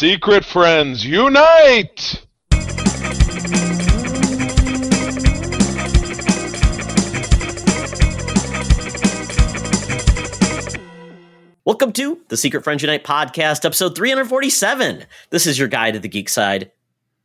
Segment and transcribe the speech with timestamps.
[0.00, 2.24] Secret friends, unite!
[11.66, 15.04] Welcome to the Secret Friends Unite podcast, episode 347.
[15.28, 16.72] This is your guide to the geek side,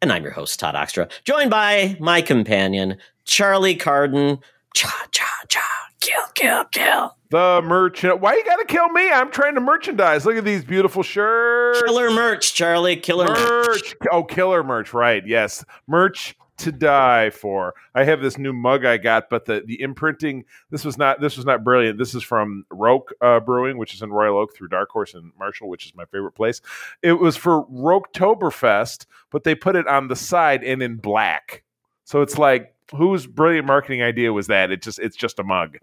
[0.02, 4.39] and I'm your host, Todd Oxtra, joined by my companion, Charlie Carden.
[4.73, 5.62] Cha, cha, cha,
[6.02, 7.16] kill, kill, kill.
[7.36, 8.22] The merchant.
[8.22, 9.12] Why you gotta kill me?
[9.12, 10.26] I'm trying to merchandise.
[10.26, 11.82] Look at these beautiful shirts.
[11.82, 12.96] Killer merch, Charlie.
[12.96, 13.68] Killer merch.
[13.68, 13.96] merch.
[14.10, 14.93] Oh, killer merch.
[14.93, 15.21] Right.
[15.28, 15.66] Yes.
[15.86, 17.74] Merch to die for.
[17.93, 20.46] I have this new mug I got, but the the imprinting.
[20.70, 21.20] This was not.
[21.20, 21.98] This was not brilliant.
[21.98, 25.34] This is from Roak uh, Brewing, which is in Royal Oak through Dark Horse and
[25.38, 26.62] Marshall, which is my favorite place.
[27.02, 31.64] It was for Roaktoberfest, but they put it on the side and in black.
[32.06, 34.72] So it's like, whose brilliant marketing idea was that?
[34.72, 35.80] It just it's just a mug.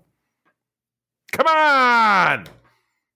[1.32, 2.46] Come on!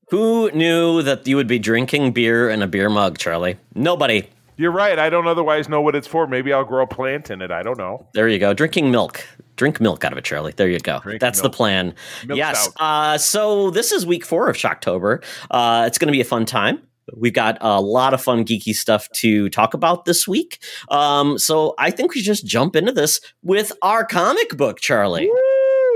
[0.09, 3.59] Who knew that you would be drinking beer in a beer mug, Charlie?
[3.74, 4.29] Nobody.
[4.57, 4.99] You're right.
[4.99, 6.26] I don't otherwise know what it's for.
[6.26, 7.51] Maybe I'll grow a plant in it.
[7.51, 8.07] I don't know.
[8.15, 8.54] There you go.
[8.54, 9.23] Drinking milk.
[9.57, 10.52] Drink milk out of it, Charlie.
[10.57, 11.01] There you go.
[11.01, 11.52] Drink That's milk.
[11.52, 11.95] the plan.
[12.26, 12.71] Milk yes.
[12.79, 15.23] Uh, so this is week four of Shocktober.
[15.51, 16.80] Uh, it's going to be a fun time.
[17.15, 20.59] We've got a lot of fun geeky stuff to talk about this week.
[20.91, 25.26] Um, so I think we should just jump into this with our comic book, Charlie.
[25.26, 25.46] Woo!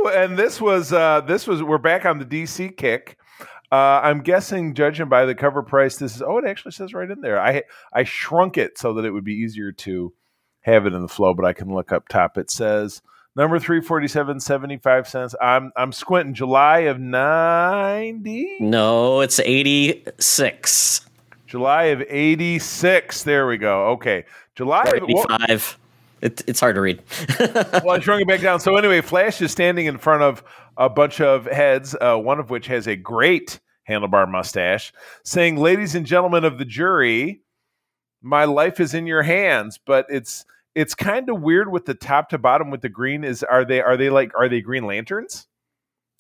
[0.09, 3.17] And this was uh this was we're back on the DC kick.
[3.73, 6.23] Uh, I'm guessing, judging by the cover price, this is.
[6.23, 7.41] Oh, it actually says right in there.
[7.41, 10.13] I I shrunk it so that it would be easier to
[10.63, 12.37] have it in the flow, but I can look up top.
[12.37, 13.01] It says
[13.37, 15.37] number three forty seven seventy five cents.
[15.41, 16.35] I'm I'm squinting.
[16.35, 18.57] July of ninety.
[18.61, 21.03] No, it's 86.
[21.47, 23.23] July of eighty six.
[23.23, 23.89] There we go.
[23.91, 24.25] Okay,
[24.57, 24.83] July.
[24.87, 25.79] Or Of, well, 85.
[26.23, 27.03] It, it's hard to read.
[27.39, 28.61] well, I shrunk it back down.
[28.61, 30.45] So anyway, Flash is standing in front of
[30.77, 34.93] a bunch of heads, uh, one of which has a great handlebar mustache,
[35.25, 37.43] saying, "Ladies and gentlemen of the jury,
[38.23, 42.29] my life is in your hands." But it's it's kind of weird with the top
[42.31, 43.25] to bottom with the green.
[43.25, 45.47] Is are they are they like are they Green Lanterns?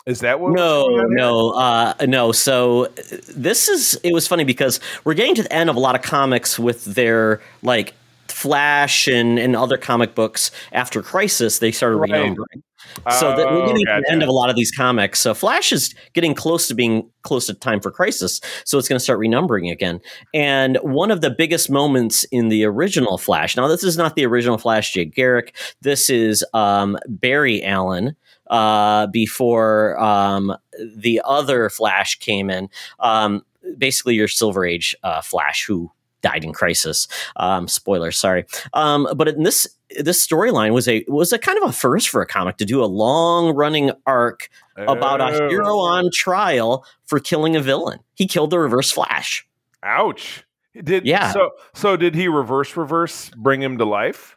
[0.06, 0.52] Is that what?
[0.52, 2.32] No, no, uh, no.
[2.32, 2.88] So uh,
[3.28, 6.02] this is it was funny because we're getting to the end of a lot of
[6.02, 7.94] comics with their like
[8.40, 11.58] Flash and, and other comic books after Crisis.
[11.58, 12.10] They started Right.
[12.10, 12.62] renumbering.
[13.10, 15.20] So that we're Oh, getting to the end of a lot of these comics.
[15.20, 18.40] So Flash is getting close to being close to time for Crisis.
[18.64, 20.00] So it's going to start renumbering again.
[20.32, 23.54] And one of the biggest moments in the original Flash.
[23.56, 25.54] Now this is not the original Flash, Jay Garrick.
[25.82, 28.16] This is um, Barry Allen
[28.48, 30.56] uh, before um,
[30.96, 32.70] the other Flash came in.
[32.98, 33.42] Um,
[33.76, 37.08] basically, your Silver Age uh, Flash who died in Crisis.
[37.36, 38.44] Um, spoilers, sorry.
[38.74, 39.66] Um, but in this
[39.98, 42.82] this storyline was a was a kind of a first for a comic to do
[42.82, 45.48] a long running arc about a Oh.
[45.48, 47.98] hero on trial for killing a villain.
[48.14, 49.46] He killed the Reverse Flash.
[49.82, 50.44] Ouch!
[50.80, 51.32] Did Yeah.
[51.32, 54.36] So so did he reverse reverse bring him to life?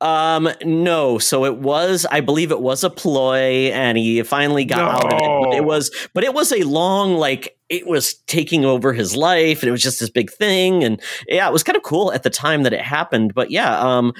[0.00, 1.18] Um, no.
[1.18, 5.20] So it was, I believe it was a ploy, and he finally got out of
[5.20, 5.44] it.
[5.50, 9.62] But it was, but it was a long, like it was taking over his life,
[9.62, 10.84] and it was just this big thing.
[10.84, 13.32] And yeah, it was kind of cool at the time that it happened.
[13.32, 14.12] But yeah, um,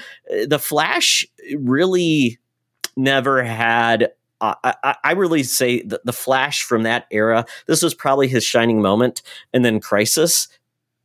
[0.47, 1.25] the Flash
[1.59, 2.39] really
[2.97, 4.11] never had.
[4.39, 7.45] Uh, I, I- I really say the, the Flash from that era.
[7.67, 9.21] This was probably his shining moment,
[9.53, 10.47] and then Crisis,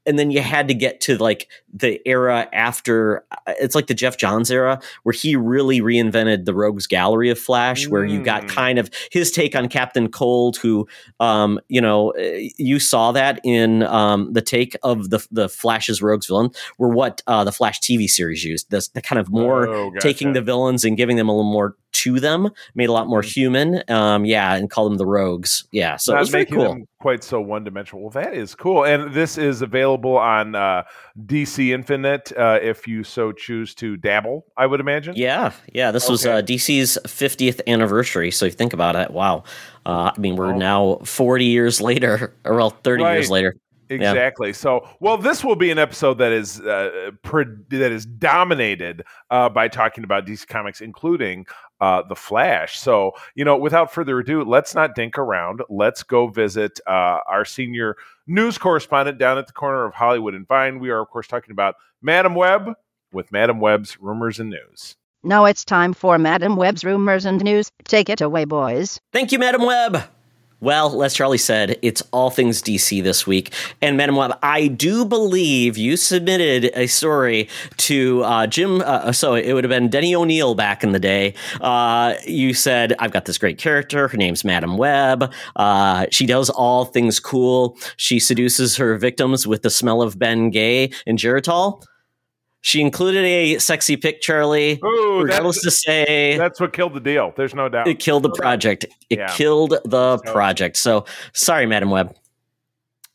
[0.06, 4.16] and then you had to get to like the era after it's like the Geoff
[4.16, 8.48] Johns era where he really reinvented the Rogues Gallery of Flash, where you got Mm.
[8.48, 10.86] kind of his take on Captain Cold, who,
[11.20, 16.00] um, you know, eh, you saw that in um, the take of the the Flash's
[16.02, 18.70] Rogues villain, were what uh, the Flash TV series used.
[18.70, 20.06] The, the kind of more Oh, gotcha.
[20.06, 23.22] taking the villains and giving them a little more to them, made a lot more
[23.22, 23.82] human.
[23.88, 25.64] Um, yeah, and call them the Rogues.
[25.72, 26.68] Yeah, so it was very making cool.
[26.68, 28.02] them quite so one dimensional.
[28.02, 30.82] Well, that is cool, and this is available on uh,
[31.26, 34.44] DC Infinite uh, if you so choose to dabble.
[34.56, 35.14] I would imagine.
[35.16, 35.90] Yeah, yeah.
[35.90, 38.30] This was uh, DC's 50th anniversary.
[38.30, 39.44] So if you think about it, wow.
[39.84, 40.58] Uh, I mean, we're Oh.
[40.58, 43.54] now 40 years later, or well, 30 years later.
[43.88, 44.52] Exactly.
[44.52, 49.48] So, well, this will be an episode that is uh, pre- that is dominated uh,
[49.48, 51.46] by talking about DC Comics, including
[51.80, 52.78] uh, the Flash.
[52.78, 55.60] So, you know, without further ado, let's not dink around.
[55.68, 57.96] Let's go visit uh, our senior
[58.26, 60.78] news correspondent down at the corner of Hollywood and Vine.
[60.78, 62.70] We are, of course, talking about Madam Web
[63.12, 64.96] with Madam Web's rumors and news.
[65.22, 67.70] Now it's time for Madam Web's rumors and news.
[67.84, 69.00] Take it away, boys.
[69.12, 70.04] Thank you, Madam Webb.
[70.60, 73.52] Well, as Charlie said, it's all things DC this week.
[73.82, 78.80] And Madam Web, I do believe you submitted a story to uh, Jim.
[78.80, 81.34] Uh, so it would have been Denny O'Neil back in the day.
[81.60, 84.08] Uh, you said, I've got this great character.
[84.08, 85.30] Her name's Madam Web.
[85.56, 87.76] Uh, she does all things cool.
[87.96, 91.82] She seduces her victims with the smell of Ben Gay and Geritol.
[92.66, 94.80] She included a sexy pic, Charlie.
[94.84, 97.32] Ooh, regardless to say, that's what killed the deal.
[97.36, 97.86] There's no doubt.
[97.86, 98.84] it killed the project.
[99.08, 99.28] It Yeah.
[99.28, 100.76] killed the So- project.
[100.76, 102.12] So sorry, Madam Web.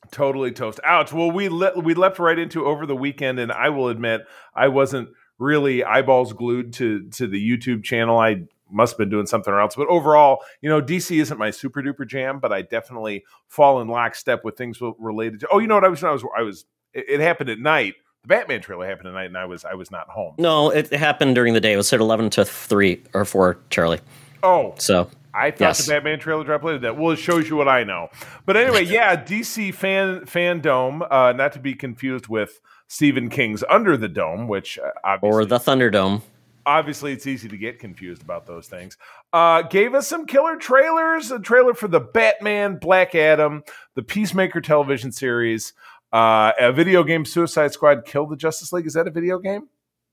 [0.09, 0.80] Totally toast.
[0.86, 1.12] Ouch.
[1.12, 4.21] Well, we le- we leapt right into over the weekend, and I will admit
[4.56, 8.18] I wasn't really eyeballs glued to to the YouTube channel.
[8.19, 9.75] I must have been doing something else.
[9.75, 13.89] But overall, you know, DC isn't my super duper jam, but I definitely fall in
[13.89, 15.47] lockstep with things related to.
[15.51, 15.83] Oh, you know what?
[15.83, 16.63] I was I was I was.
[16.94, 17.95] It, it happened at night.
[18.23, 20.35] The Batman trailer happened tonight, and I was I was not home.
[20.38, 21.73] No, it happened during the day.
[21.73, 24.00] It was at eleven to three or four, Charlie.
[24.44, 25.85] Oh, So I thought Yes.
[25.85, 26.77] the Batman trailer dropped later.
[26.79, 28.09] That well, it shows you what I know.
[28.45, 33.97] But anyway, yeah, DC fan fandom, uh, not to be confused with Stephen King's Under
[33.97, 36.21] the Dome, which uh, obviously, or the Thunderdome.
[36.65, 38.97] obviously it's easy to get confused about those things.
[39.33, 41.31] Uh, gave us some killer trailers.
[41.31, 43.63] A trailer for the Batman, Black Adam,
[43.95, 45.73] the Peacemaker television series,
[46.11, 48.87] uh, a video game, Suicide Squad, Kill the Justice League.
[48.87, 49.67] Is that a video game?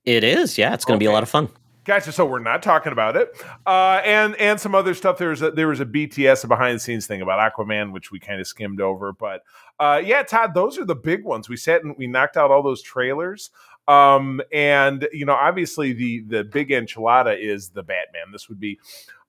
[0.04, 0.74] It is, yeah.
[0.74, 1.48] It's going to be a lot of fun.
[1.88, 2.12] Gotcha.
[2.12, 3.34] So we're not talking about it,
[3.64, 5.16] uh, and and some other stuff.
[5.16, 8.10] There was a, there was a BTS, a behind the scenes thing about Aquaman, which
[8.12, 9.14] we kind of skimmed over.
[9.14, 9.40] But
[9.80, 11.48] uh, yeah, Todd, those are the big ones.
[11.48, 13.48] We sat and we knocked out all those trailers.
[13.88, 18.32] Um, and you know, obviously the the big enchilada is the Batman.
[18.32, 18.78] This would be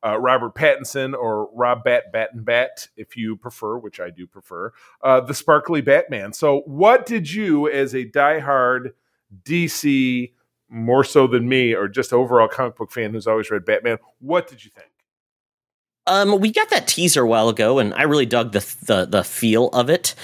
[0.06, 4.74] uh, Robert Pattinson or Rob Bat Batten Bat, if you prefer, which I do prefer,
[5.04, 6.34] uh, the sparkly Batman.
[6.34, 8.92] So, what did you, as a diehard
[9.44, 10.32] DC,
[10.70, 14.48] more so than me, or just overall comic book fan who's always read Batman, what
[14.48, 14.90] did you think?
[16.08, 19.24] Um, we got that teaser a while ago, and I really dug the the, the
[19.24, 20.16] feel of it.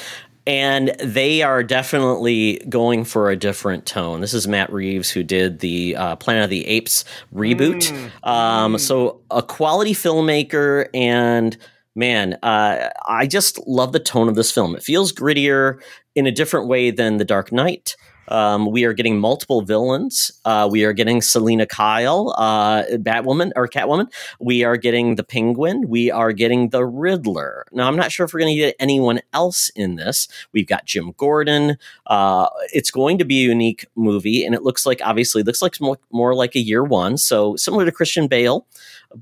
[0.48, 4.22] And they are definitely going for a different tone.
[4.22, 7.04] This is Matt Reeves who did the uh, Planet of the Apes
[7.34, 7.92] reboot.
[7.92, 8.80] Mm, Um, mm.
[8.80, 11.58] so a quality filmmaker, and
[11.96, 14.76] man, uh, I just love the tone of this film.
[14.76, 15.82] It feels grittier
[16.14, 17.96] in a different way than The Dark Knight.
[18.28, 20.32] Um, we are getting multiple villains.
[20.46, 24.12] Uh, we are getting Selina Kyle, uh, Batwoman or Catwoman.
[24.40, 25.88] We are getting the Penguin.
[25.88, 27.66] We are getting the Riddler.
[27.72, 30.28] Now, I'm not sure if we're going to get anyone else in this.
[30.52, 31.78] We've got Jim Gordon.
[32.08, 35.80] Uh, it's going to be a unique movie, and it looks like obviously looks like
[35.80, 38.66] more, more like a year one, so similar to Christian Bale,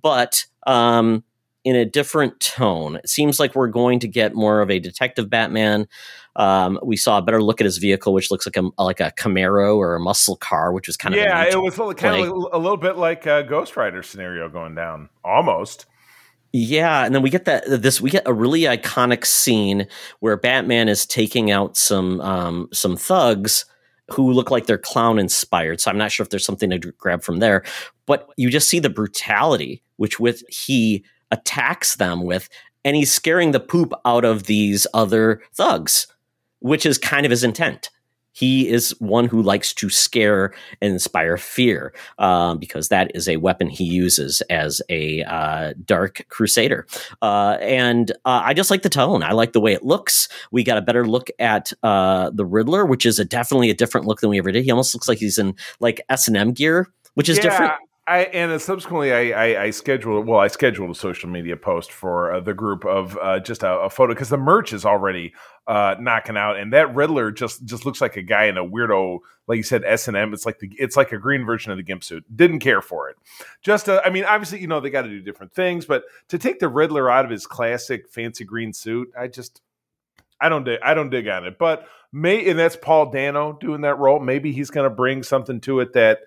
[0.01, 1.23] but um,
[1.63, 2.97] in a different tone.
[2.97, 5.87] It seems like we're going to get more of a detective Batman.
[6.35, 9.11] Um, we saw a better look at his vehicle, which looks like a like a
[9.11, 12.23] Camaro or a muscle car, which was kind of yeah, it was kind play.
[12.23, 15.85] of a little bit like a Ghost Rider scenario going down, almost.
[16.51, 19.87] Yeah, and then we get that this we get a really iconic scene
[20.19, 23.65] where Batman is taking out some um, some thugs
[24.11, 25.79] who look like they're clown inspired.
[25.79, 27.63] So I'm not sure if there's something to grab from there,
[28.05, 32.49] but you just see the brutality which with he attacks them with,
[32.83, 36.07] and he's scaring the poop out of these other thugs,
[36.63, 37.89] which is kind of his intent.
[38.31, 43.37] He is one who likes to scare and inspire fear um, because that is a
[43.37, 46.87] weapon he uses as a uh, dark crusader.
[47.21, 49.21] Uh, and uh, I just like the tone.
[49.21, 50.29] I like the way it looks.
[50.51, 54.07] We got a better look at uh, the Riddler, which is a definitely a different
[54.07, 54.63] look than we ever did.
[54.63, 57.73] He almost looks like he's in like S and M gear, which is yeah, different.
[58.05, 62.33] I and subsequently, I, I, I scheduled well, I scheduled a social media post for
[62.33, 65.33] uh, the group of uh, just a, a photo because the merch is already
[65.67, 69.19] uh, knocking out, and that Riddler just just looks like a guy in a weirdo,
[69.47, 70.33] like you said, S and M.
[70.33, 72.25] It's like the it's like a green version of the gimp suit.
[72.35, 73.15] Didn't care for it.
[73.61, 76.37] Just, uh, I mean, obviously, you know, they got to do different things, but to
[76.37, 79.61] take the Riddler out of his classic fancy green suit, I just
[80.41, 81.57] I don't dig, I don't dig on it.
[81.57, 84.19] But may and that's Paul Dano doing that role.
[84.19, 86.19] Maybe he's going to bring something to it that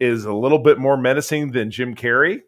[0.00, 2.42] is a little bit more menacing than Jim Carrey.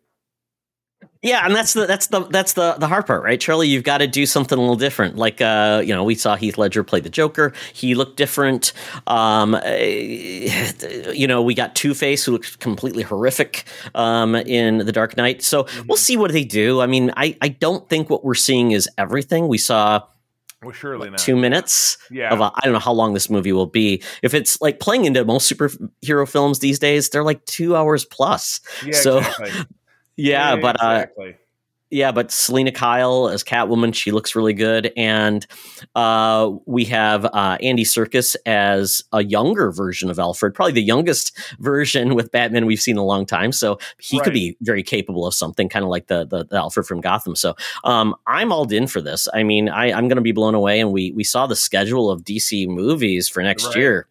[1.20, 3.66] Yeah, and that's the that's the that's the the hard part, right, Charlie?
[3.66, 5.16] You've got to do something a little different.
[5.16, 8.72] Like, uh, you know, we saw Heath Ledger play the Joker; he looked different.
[9.08, 10.72] Um, eh,
[11.12, 13.64] you know, we got Two Face, who looks completely horrific
[13.96, 15.42] um, in The Dark Knight.
[15.42, 16.80] So we'll see what they do.
[16.80, 19.48] I mean, I I don't think what we're seeing is everything.
[19.48, 20.02] We saw
[20.62, 21.20] Well, surely not.
[21.20, 24.02] two minutes yeah, of a, I don't know how long this movie will be.
[24.22, 28.60] If it's like playing into most superhero films these days, they're like two hours plus.
[28.84, 29.50] yeah, so- exactly.
[30.20, 31.36] Yeah, but uh, exactly.
[31.90, 35.46] Yeah, but Selina Kyle as Catwoman, she looks really good, and
[35.94, 41.34] uh, we have uh, Andy Serkis as a younger version of Alfred, probably the youngest
[41.60, 43.52] version with Batman we've seen in a long time.
[43.52, 44.24] So he Right.
[44.24, 47.34] could be very capable of something, kind of like the, the the Alfred from Gotham.
[47.34, 47.54] So
[47.84, 49.26] um, I'm all in for this.
[49.32, 52.10] I mean, I, I'm going to be blown away, and we we saw the schedule
[52.10, 53.76] of DC movies for next Right.
[53.76, 54.06] year.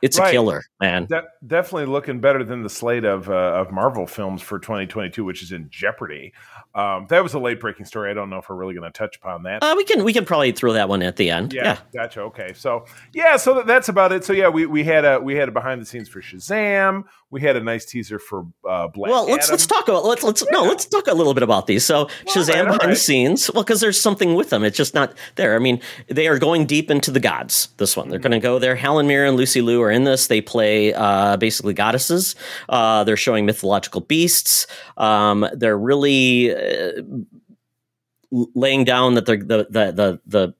[0.00, 0.28] It's Right.
[0.28, 1.06] a killer, man.
[1.06, 5.42] De- definitely looking better than the slate of uh, of Marvel films for 2022, which
[5.42, 6.32] is in jeopardy.
[6.78, 8.08] Um, that was a late breaking story.
[8.08, 9.64] I don't know if we're really going to touch upon that.
[9.64, 11.52] Uh, we can we can probably throw that one at the end.
[11.52, 11.78] yeah, yeah.
[11.92, 12.20] gotcha.
[12.20, 14.24] Okay, so yeah, so that, that's about it.
[14.24, 17.02] So yeah, we, we had a we had a behind the scenes for Shazam.
[17.30, 19.10] We had a nice teaser for uh, Black.
[19.10, 19.52] Well, let's Adam.
[19.52, 21.84] let's talk about let's let's no let's talk a little bit about these.
[21.84, 22.96] So Shazam right, behind the right.
[22.96, 24.64] scenes, well, because there's something with them.
[24.64, 25.54] It's just not there.
[25.54, 27.68] I mean, they are going deep into the gods.
[27.76, 28.76] This one, they're going to go there.
[28.76, 30.28] Helen Mirren and Lucy Liu are in this.
[30.28, 32.34] They play uh, basically goddesses.
[32.66, 34.66] Uh, they're showing mythological beasts.
[34.96, 37.02] Um, they're really uh,
[38.30, 40.54] laying down that the the the the, the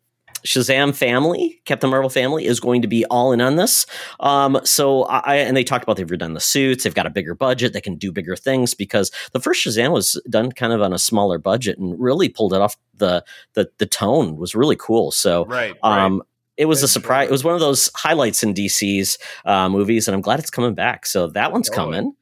[0.46, 3.86] Shazam family, Captain Marvel family, is going to be all in on this.
[4.20, 7.34] Um, so I and they talked about they've redone the suits, they've got a bigger
[7.34, 10.92] budget, they can do bigger things because the first Shazam was done kind of on
[10.92, 12.76] a smaller budget and really pulled it off.
[12.96, 15.10] The the the tone was really cool.
[15.12, 16.04] So right, right.
[16.04, 16.22] um,
[16.56, 17.24] it was a surprise.
[17.24, 20.50] enjoyed It was one of those highlights in DC's uh, movies, and I'm glad it's
[20.50, 21.06] coming back.
[21.06, 21.96] So that one's Totally.
[21.96, 22.14] coming.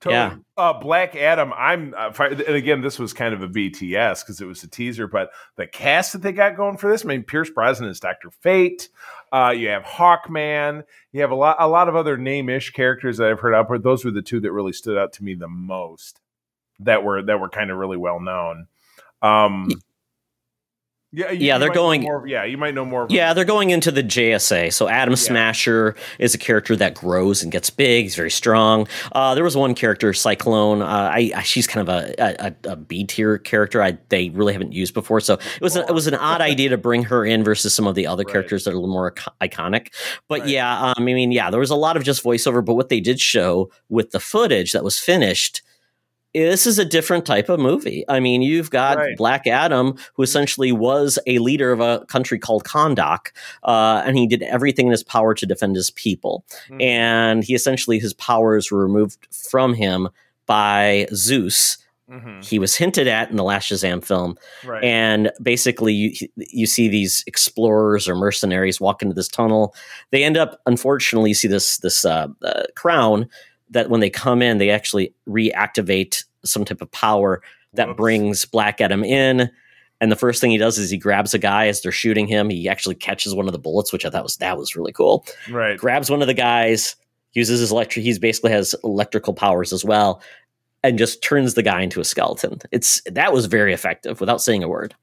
[0.00, 0.16] Totally.
[0.16, 0.36] Yeah.
[0.62, 1.52] Uh, Black Adam.
[1.56, 5.08] I'm uh, and again, this was kind of a BTS because it was a teaser,
[5.08, 7.04] but the cast that they got going for this.
[7.04, 8.88] I mean, Pierce Brosnan is Doctor Fate.
[9.32, 10.84] Uh, you have Hawkman.
[11.10, 13.66] You have a lot, a lot of other name-ish characters that I've heard of.
[13.66, 16.20] But those were the two that really stood out to me the most.
[16.78, 18.68] That were that were kind of really well known.
[19.20, 19.68] Um,
[21.12, 23.06] yeah, you- Yeah, they're going- More, yeah, you might know more.
[23.10, 24.70] Yeah, they're going into the JSA.
[24.72, 28.04] So Atom Smasher is a character that grows and gets big.
[28.04, 28.86] He's very strong.
[29.12, 30.82] Uh, there was one character, Cyclone.
[30.82, 32.14] Uh, I, I she's kind of a,
[32.64, 33.82] a, a B tier character.
[33.82, 35.20] I they really haven't used before.
[35.20, 37.86] So it was a, it was an odd idea to bring her in versus some
[37.86, 38.32] of the other Right.
[38.32, 39.88] characters that are a little more iconic.
[40.28, 40.48] But Right.
[40.50, 42.64] yeah, um, I mean, yeah, there was a lot of just voiceover.
[42.64, 45.62] But what they did show with the footage that was finished.
[46.34, 48.04] This is a different type of movie.
[48.08, 49.16] I mean, you've got Right.
[49.16, 53.32] Black Adam, who essentially was a leader of a country called Kahndaq,
[53.64, 56.44] uh, and he did everything in his power to defend his people.
[56.70, 56.82] Mhm.
[56.82, 60.08] And he essentially, his powers were removed from him
[60.46, 61.78] by Zeus.
[62.10, 62.44] Mhm.
[62.44, 64.36] He was hinted at in the last Shazam film.
[64.64, 64.82] right.
[64.84, 69.74] And basically, you, you see these explorers or mercenaries walk into this tunnel.
[70.10, 73.28] They end up, unfortunately, you see this, this uh, uh, crown
[73.72, 77.42] that when they come in, they actually reactivate some type of power
[77.74, 77.96] that Whoops.
[77.96, 79.50] brings Black Adam in.
[80.00, 82.50] And the first thing he does is he grabs a guy as they're shooting him.
[82.50, 85.24] He actually catches one of the bullets, which I thought was that was really cool.
[85.50, 85.78] right.
[85.78, 86.96] Grabs one of the guys,
[87.34, 88.04] uses his electric.
[88.04, 90.20] He's basically has electrical powers as well,
[90.82, 92.58] and just turns the guy into a skeleton.
[92.72, 94.94] It's that was very effective without saying a word.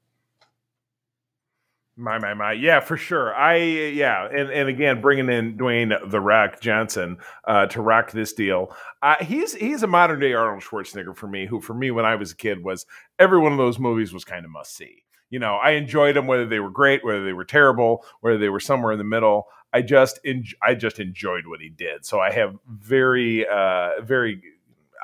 [2.00, 3.34] My my my, yeah, for sure.
[3.34, 8.32] I yeah, and and again, bringing in Dwayne the Rock Johnson uh, to rock this
[8.32, 8.74] deal.
[9.02, 11.44] Uh, he's he's a modern day Arnold Schwarzenegger for me.
[11.44, 12.86] Who for me when I was a kid was
[13.18, 15.04] every one of those movies was kind of must see.
[15.28, 18.48] You know, I enjoyed them whether they were great, whether they were terrible, whether they
[18.48, 19.44] were somewhere in the middle.
[19.74, 22.06] I just en- I just enjoyed what he did.
[22.06, 24.40] So I have very uh very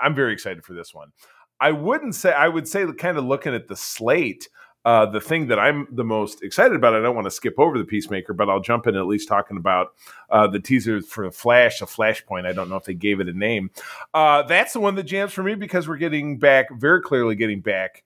[0.02, 1.12] I'm very excited for this one.
[1.60, 4.48] I wouldn't say I would say kind of looking at the slate
[4.86, 7.76] uh, the thing that I'm the most excited about, I don't want to skip over
[7.76, 9.88] the Peacemaker, but I'll jump in at least talking about
[10.30, 12.46] uh, the teaser for Flash, a Flashpoint.
[12.46, 13.72] I don't know if they gave it a name.
[14.14, 17.60] Uh, that's the one that jams for me because we're getting back, very clearly getting
[17.60, 18.04] back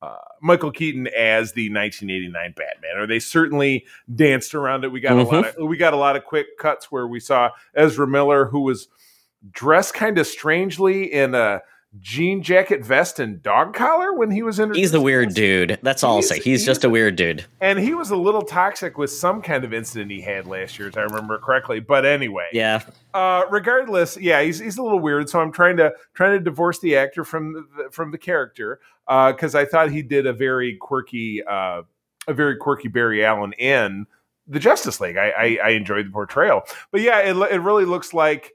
[0.00, 4.92] uh, Michael Keaton as the 1989 Batman, or they certainly danced around it.
[4.92, 7.50] We got a lot of we got a lot of quick cuts where we saw
[7.74, 8.86] Ezra Miller, who was
[9.50, 11.62] dressed kind of strangely in a
[12.00, 14.72] jean jacket, vest, and dog collar when he was in.
[14.74, 15.78] He's the weird dude.
[15.82, 16.36] That's all I'll say.
[16.36, 17.44] He's he's just a weird dude.
[17.60, 20.88] And he was a little toxic with some kind of incident he had last year,
[20.88, 21.80] if I remember correctly.
[21.80, 22.82] But anyway, Yeah.
[23.14, 25.28] uh, regardless, yeah, he's he's a little weird.
[25.28, 29.54] So I'm trying to trying to divorce the actor from the, from the character because
[29.54, 31.82] I thought he did a very quirky uh,
[32.28, 34.06] a very quirky Barry Allen in
[34.46, 35.16] the Justice League.
[35.16, 38.52] I I, I enjoyed the portrayal, but yeah, it it really looks like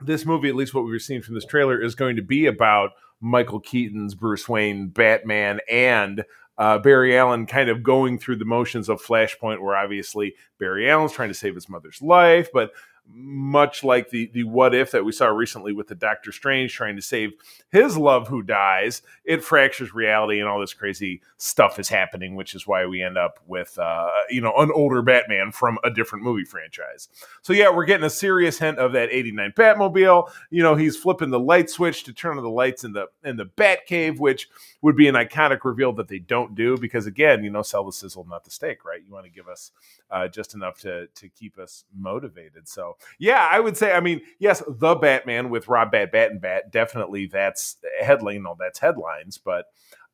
[0.00, 2.90] this movie, at least what we've seen from this trailer, is going to be about
[3.20, 6.24] Michael Keaton's Bruce Wayne Batman and
[6.58, 11.12] uh, Barry Allen kind of going through the motions of Flashpoint, where obviously Barry Allen's
[11.12, 12.70] trying to save his mother's life, but
[13.08, 16.96] much like the the what if that we saw recently with the Doctor Strange trying
[16.96, 17.32] to save
[17.70, 19.02] his love who dies.
[19.24, 23.16] It fractures reality, and all this crazy stuff is happening, which is why we end
[23.16, 27.08] up with uh, you know an older Batman from a different movie franchise.
[27.42, 30.30] So yeah, we're getting a serious hint of that '89 Batmobile.
[30.50, 33.36] You know, he's flipping the light switch to turn on the lights in the in
[33.36, 34.48] the Batcave, which
[34.86, 37.90] would be an iconic reveal that they don't do because again, you know, sell the
[37.90, 39.00] sizzle, not the steak, right?
[39.04, 39.72] You want to give us
[40.12, 42.68] uh, just enough to to keep us motivated.
[42.68, 46.40] So yeah, I would say, I mean, yes, the Batman with Rob Bat Bat and
[46.40, 48.44] Bat, definitely that's headline.
[48.44, 49.66] No, that's headlines, but.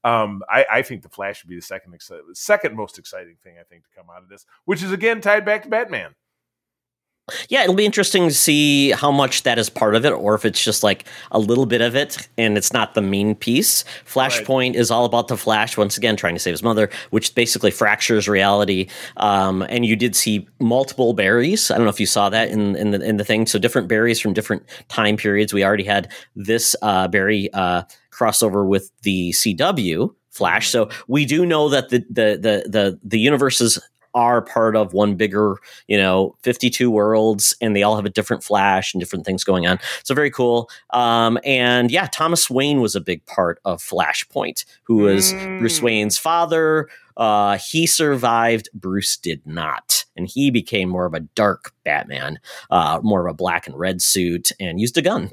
[0.05, 1.97] Um, I, I, think the Flash would be the second
[2.33, 5.45] second most exciting thing I think to come out of this, which is again tied
[5.45, 6.17] back to Batman.
[7.49, 10.45] Yeah, it'll be interesting to see how much that is part of it, or if
[10.45, 13.85] it's just like a little bit of it and it's not the main piece.
[14.05, 14.77] Flashpoint right.
[14.77, 18.29] is all about the Flash once again trying to save his mother, which basically fractures
[18.29, 18.89] reality.
[19.17, 21.71] Um, and you did see multiple Barrys.
[21.71, 23.47] I don't know if you saw that in in the in the thing.
[23.47, 25.53] So different Barrys from different time periods.
[25.53, 30.15] We already had this uh, Barry uh, crossover with the CW.
[30.31, 30.71] Flash.
[30.71, 33.79] So we do know that the the the the, the universes
[34.15, 38.43] are part of one bigger, you know, 52 worlds and they all have a different
[38.43, 39.79] flash and different things going on.
[40.05, 40.71] So very cool.
[40.91, 45.59] Um, and yeah, Thomas Wayne was a big part of Flashpoint, who was mm.
[45.59, 46.89] Bruce Wayne's father.
[47.17, 50.05] Uh, he survived, Bruce did not.
[50.17, 52.39] And he became more of a dark Batman,
[52.71, 55.31] uh, more of a black and red suit, and used a gun.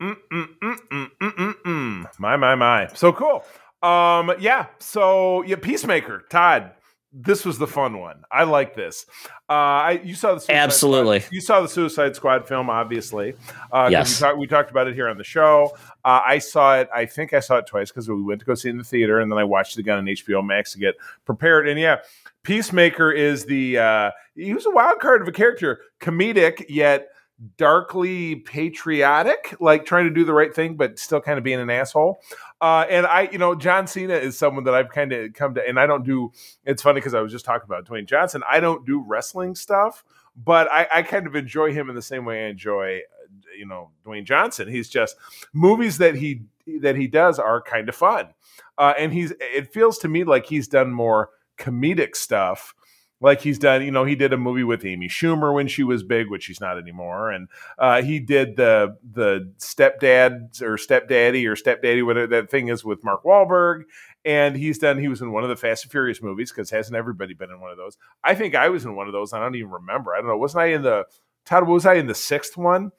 [0.00, 2.88] Mm, mm, mm, my, my, my.
[2.94, 3.44] So cool.
[3.82, 4.66] Um, yeah.
[4.78, 6.72] So yeah, Peacemaker, Todd
[7.12, 8.22] this was the fun one.
[8.30, 9.04] I like this.
[9.48, 11.20] Uh, I you saw the Suicide absolutely.
[11.20, 11.34] Squad.
[11.34, 13.34] You saw the Suicide Squad film, obviously.
[13.72, 15.76] Uh, yes, we, talk, we, talked about it here on the show.
[16.04, 16.88] Uh, I saw it.
[16.94, 18.84] I think I saw it twice because we went to go see it in the
[18.84, 21.68] theater, and then I watched it again on HBO Max to get prepared.
[21.68, 21.98] And yeah,
[22.44, 27.08] Peacemaker is the uh, he was a wild card of a character, comedic yet
[27.56, 31.70] darkly patriotic, like trying to do the right thing, but still kind of being an
[31.70, 32.20] asshole.
[32.60, 35.66] Uh, and I, you know, John Cena is someone that I've kind of come to,
[35.66, 36.32] and I don't do.
[36.64, 38.42] It's funny because I was just talking about Dwayne Johnson.
[38.48, 40.04] I don't do wrestling stuff,
[40.36, 43.66] but I, I kind of enjoy him in the same way I enjoy, uh, you
[43.66, 44.68] know, Dwayne Johnson.
[44.68, 45.16] He's just
[45.52, 46.42] movies that he
[46.80, 48.28] that he does are kind of fun,
[48.76, 49.32] uh, and he's.
[49.40, 52.74] It feels to me like he's done more comedic stuff
[53.20, 56.02] like he's done you know he did a movie with amy schumer when she was
[56.02, 57.48] big which she's not anymore and
[57.78, 63.04] uh, he did the the stepdad or stepdaddy or stepdaddy whatever that thing is with
[63.04, 63.82] mark Wahlberg.
[64.24, 66.96] and he's done he was in one of the fast and furious movies because hasn't
[66.96, 69.38] everybody been in one of those i think i was in one of those i
[69.38, 71.04] don't even remember i don't know wasn't i in the
[71.44, 72.90] todd was i in the sixth one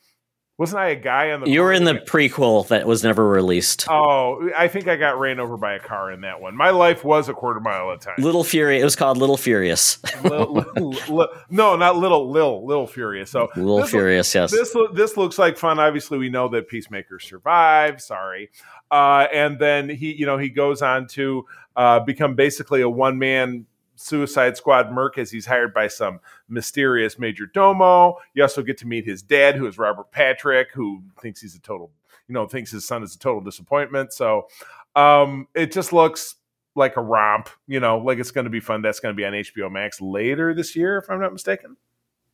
[0.61, 1.49] wasn't I a guy on the?
[1.49, 3.87] You were in the prequel that was never released.
[3.89, 6.55] Oh, I think I got ran over by a car in that one.
[6.55, 8.13] My life was a quarter mile at a time.
[8.19, 8.79] Little Furious.
[8.79, 9.97] It was called Little Furious.
[10.23, 10.63] little,
[11.49, 13.31] no, not Little Lil Little Furious.
[13.31, 14.35] So Little Furious.
[14.35, 14.51] yes.
[14.51, 15.79] This this looks like fun.
[15.79, 17.99] Obviously, we know that Peacemaker survived.
[17.99, 18.51] Sorry,
[18.91, 21.43] uh, and then he, you know, he goes on to
[21.75, 26.19] uh, become basically a one man Suicide Squad merc as he's hired by some
[26.51, 28.17] mysterious major domo.
[28.33, 31.61] You also get to meet his dad, who is Robert Patrick, who thinks he's a
[31.61, 31.91] total,
[32.27, 34.13] you know, thinks his son is a total disappointment.
[34.13, 34.47] So
[34.95, 36.35] um, it just looks
[36.75, 38.81] like a romp, you know, like it's going to be fun.
[38.81, 41.77] That's going to be on HBO Max later this year, if I'm not mistaken.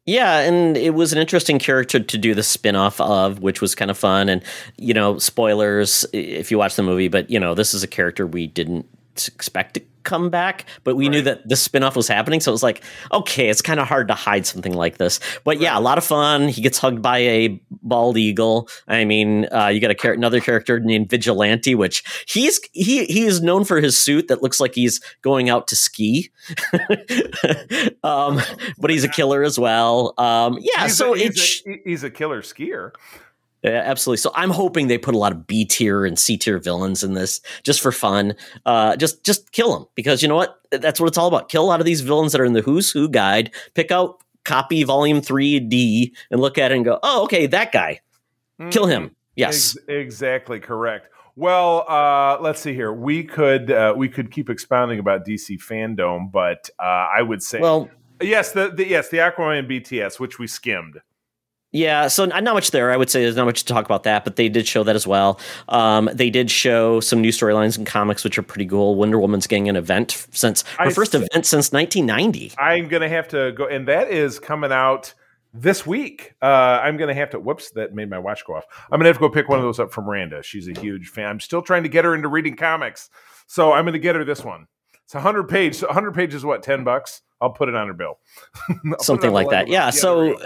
[0.06, 3.92] Yeah, and it was an interesting character to do the spin-off of, which was kind
[3.92, 4.30] of fun.
[4.30, 4.42] And,
[4.78, 8.26] you know, spoilers if you watch the movie, but, you know, this is a character
[8.26, 8.88] we didn't
[9.26, 11.12] expect to come back, but we right.
[11.12, 12.40] knew that this spinoff was happening.
[12.40, 15.20] So it was like, okay, it's kind of hard to hide something like this.
[15.44, 16.48] But yeah, a lot of fun.
[16.48, 18.70] He gets hugged by a bald eagle.
[18.88, 23.26] I mean, uh, you got a char- another character named Vigilante, which he's he he
[23.26, 26.32] is known for his suit that looks like he's going out to ski.
[28.04, 28.40] um,
[28.78, 30.14] but he's a killer as well.
[30.18, 32.94] Um, yeah, he's so a, he's, a, he's a killer skier.
[33.64, 34.18] Yeah, absolutely.
[34.18, 37.14] So I'm hoping they put a lot of B tier and C tier villains in
[37.14, 38.36] this just for fun.
[38.66, 40.62] Uh, just just kill them because you know what?
[40.72, 41.50] That's what it's all about.
[41.50, 43.52] Kill a lot of these villains that are in the Who's Who guide.
[43.74, 47.72] Pick out copy volume three D and look at it and go, oh, okay, that
[47.72, 48.02] guy.
[48.60, 48.70] Mm-hmm.
[48.70, 49.16] Kill him.
[49.36, 51.10] Yes, Ex- exactly correct.
[51.36, 52.92] Well, uh, let's see here.
[52.92, 57.60] We could uh, we could keep expounding about DC fandom, but uh, I would say,
[57.60, 57.90] well,
[58.20, 61.02] yes, the, the yes the Aquaman BTS, which we skimmed.
[61.74, 62.92] Yeah, so not much there.
[62.92, 64.96] I would say there's not much to talk about that, but they did show that
[64.96, 65.40] as well.
[65.68, 68.96] Um, they did show some new storylines and comics, which are pretty cool.
[68.96, 72.54] Wonder Woman's getting an event since her I first event since 1990.
[72.58, 75.14] I'm gonna have to go, and that is coming out
[75.54, 76.36] this week.
[76.42, 77.40] Uh, I'm gonna have to.
[77.40, 78.66] Whoops, that made my watch go off.
[78.90, 80.42] I'm gonna have to go pick one of those up from Randa.
[80.44, 81.28] She's a huge fan.
[81.28, 83.10] I'm still trying to get her into reading comics,
[83.46, 84.68] so I'm gonna get her this one.
[85.04, 85.76] It's hundred page.
[85.76, 86.46] So hundred pages.
[86.46, 86.64] What?
[86.64, 87.24] Ten bucks.
[87.42, 88.20] I'll put it on her bill.
[89.00, 89.68] Something like that.
[89.68, 89.90] Yeah.
[89.90, 90.38] So.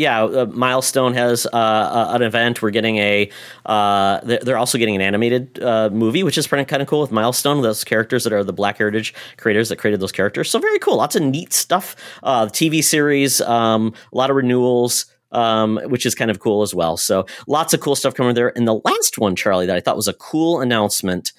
[0.00, 2.62] Yeah, uh, Milestone has uh, uh, an event.
[2.62, 3.28] We're getting a.
[3.66, 7.12] Uh, they're also getting an animated uh, movie, which is pretty kind of cool with
[7.12, 7.60] Milestone.
[7.60, 10.48] Those characters that are the Black Heritage creators that created those characters.
[10.48, 10.96] So very cool.
[10.96, 11.96] Lots of neat stuff.
[12.24, 13.42] TV series.
[13.42, 15.04] Um, a lot of renewals.
[15.32, 16.96] Um, which is kind of cool as well.
[16.96, 18.52] So lots of cool stuff coming there.
[18.56, 21.32] And the last one, Charlie, that I thought was a cool announcement.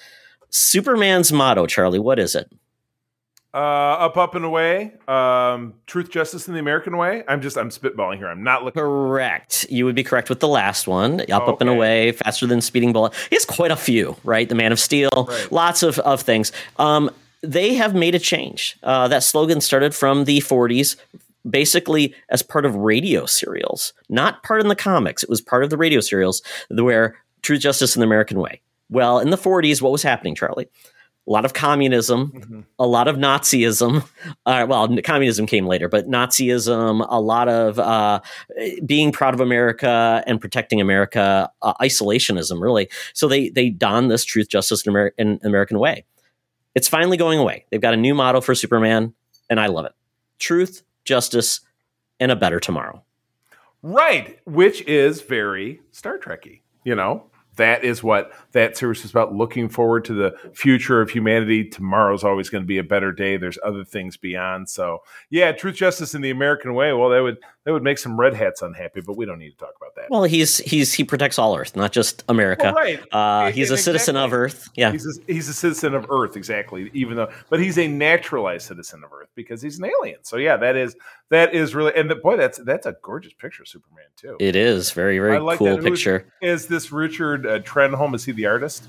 [0.50, 2.00] Superman's motto, Charlie.
[2.00, 2.50] What is it?
[3.54, 4.94] Uh, up, up, and away.
[5.10, 7.24] Um, truth, justice, in the American way.
[7.28, 8.28] I'm just, I'm spitballing here.
[8.28, 8.82] I'm not looking.
[8.82, 9.66] Correct.
[9.70, 11.20] You would be correct with the last one.
[11.22, 11.52] Up, okay.
[11.52, 12.14] up, and away.
[12.14, 13.14] Faster than speeding bullet.
[13.30, 14.48] He has quite a few, right?
[14.48, 15.10] The Man of Steel.
[15.28, 15.52] Right.
[15.52, 16.54] Lots of of things.
[16.78, 17.12] Um,
[17.42, 18.78] they have made a change.
[18.84, 20.96] Uh, that slogan started from the 40s,
[21.50, 25.24] basically as part of radio serials, not part in the comics.
[25.24, 28.62] It was part of the radio serials where truth, justice, and the American way.
[28.90, 30.68] Well, in the 40s, what was happening, Charlie?
[31.28, 32.62] A lot of communism, mm-hmm.
[32.80, 34.08] a lot of Nazism.
[34.46, 38.20] Uh, well, communism came later, but Nazism, a lot of uh,
[38.86, 42.90] being proud of America and protecting America, uh, isolationism, really.
[43.14, 46.06] So they they don this truth, justice, and Ameri- in American way.
[46.74, 47.66] It's finally going away.
[47.70, 49.14] They've got a new model for Superman,
[49.50, 49.94] and I love it:
[50.40, 51.62] truth, justice,
[52.20, 53.04] and a better tomorrow.
[53.84, 56.62] Right, which is very Star Trekky.
[56.84, 59.34] You know, that is what that series is about.
[59.34, 61.68] Looking forward to the future of humanity.
[61.70, 63.38] Tomorrow's always going to be a better day.
[63.38, 64.70] There's other things beyond.
[64.70, 68.20] So yeah truth justice in the american way well that would that would make some
[68.20, 70.10] red hats unhappy but we don't need to talk about that.
[70.10, 72.66] Well he's he's he protects all earth not just america.
[72.66, 73.02] Well, right.
[73.12, 74.00] Uh, he's and a exactly.
[74.00, 74.92] citizen of earth yeah.
[74.92, 79.04] He's a, he's a citizen of earth exactly even though but he's a naturalized citizen
[79.04, 80.20] of earth because he's an alien.
[80.24, 80.96] So yeah that is
[81.30, 84.38] that is really and the, boy that's that's a gorgeous picture of superman too.
[84.40, 84.92] It is.
[84.92, 86.32] Very very like cool picture.
[86.42, 88.88] is this richard uh, trenholm is he the artist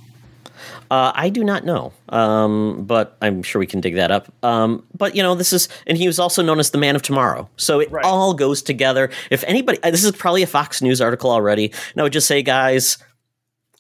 [0.91, 4.33] uh, I do not know, um, but I'm sure we can dig that up.
[4.43, 7.03] Um, but you know, this is, and he was also known as the Man of
[7.03, 8.05] Tomorrow, so it right.
[8.05, 9.11] all goes together.
[9.31, 12.27] If anybody, uh, this is probably a Fox News article already, and I would just
[12.27, 12.99] say, guys,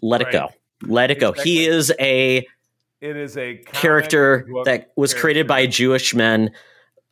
[0.00, 0.34] let right.
[0.34, 0.48] it go,
[0.82, 1.32] let it go.
[1.32, 2.46] He is a,
[3.00, 5.20] it is a character that was character.
[5.20, 6.50] created by Jewish men.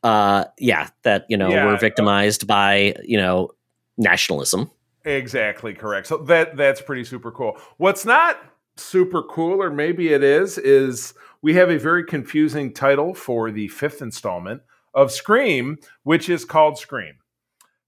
[0.03, 3.51] Uh, yeah, that you know yeah, were victimized uh, by you know
[3.99, 4.71] nationalism.
[5.05, 6.09] Exactly correct.
[6.09, 7.59] So that that's pretty super cool.
[7.79, 8.39] What's not
[8.77, 13.69] super cool, or maybe it is, is we have a very confusing title for the
[13.69, 14.63] fifth installment
[14.95, 17.15] of Scream, which is called Scream.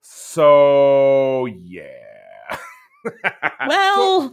[0.01, 2.57] So, yeah.
[3.68, 4.33] well,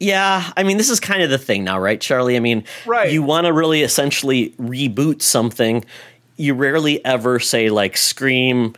[0.00, 2.36] yeah, I mean, this is kind of the thing now, right, Charlie?
[2.36, 3.10] I mean, right.
[3.10, 5.84] you want to really essentially reboot something.
[6.36, 8.74] You rarely ever say, like, Scream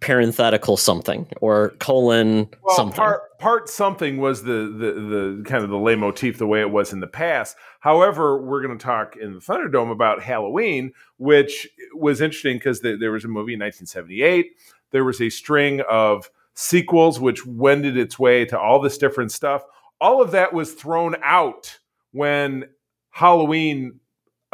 [0.00, 2.96] parenthetical something or colon well, something.
[2.96, 6.92] Part, part something was the, the the kind of the leitmotif the way it was
[6.92, 7.56] in the past.
[7.80, 12.96] However, we're going to talk in the Thunderdome about Halloween, which was interesting because the,
[12.96, 14.52] there was a movie in 1978.
[14.90, 19.62] There was a string of sequels which wended its way to all this different stuff.
[20.00, 21.78] All of that was thrown out
[22.12, 22.68] when
[23.10, 24.00] Halloween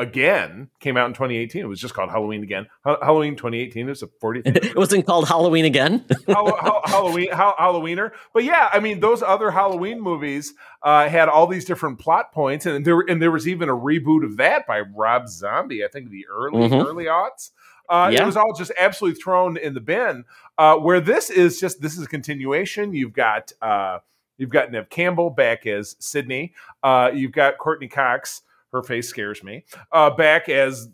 [0.03, 1.63] again came out in 2018.
[1.63, 2.67] It was just called Halloween again.
[2.85, 4.43] Halloween 2018 it was a 40th.
[4.47, 6.05] it wasn't called Halloween again.
[6.27, 8.11] Halloween Halloweener.
[8.35, 12.67] But yeah, I mean those other Halloween movies uh, had all these different plot points
[12.67, 16.11] and there and there was even a reboot of that by Rob Zombie, I think
[16.11, 16.87] the early mm-hmm.
[16.87, 17.51] early aughts.
[17.89, 18.23] Uh, yeah.
[18.23, 20.25] It was all just absolutely thrown in the bin.
[20.59, 22.95] Uh, where this is just this is a continuation.
[22.95, 23.99] You've got uh,
[24.39, 26.55] you've got Neve Campbell back as Sidney.
[26.83, 29.65] Uh, you've got Courteney Cox her face scares me.
[29.91, 30.89] Uh, back as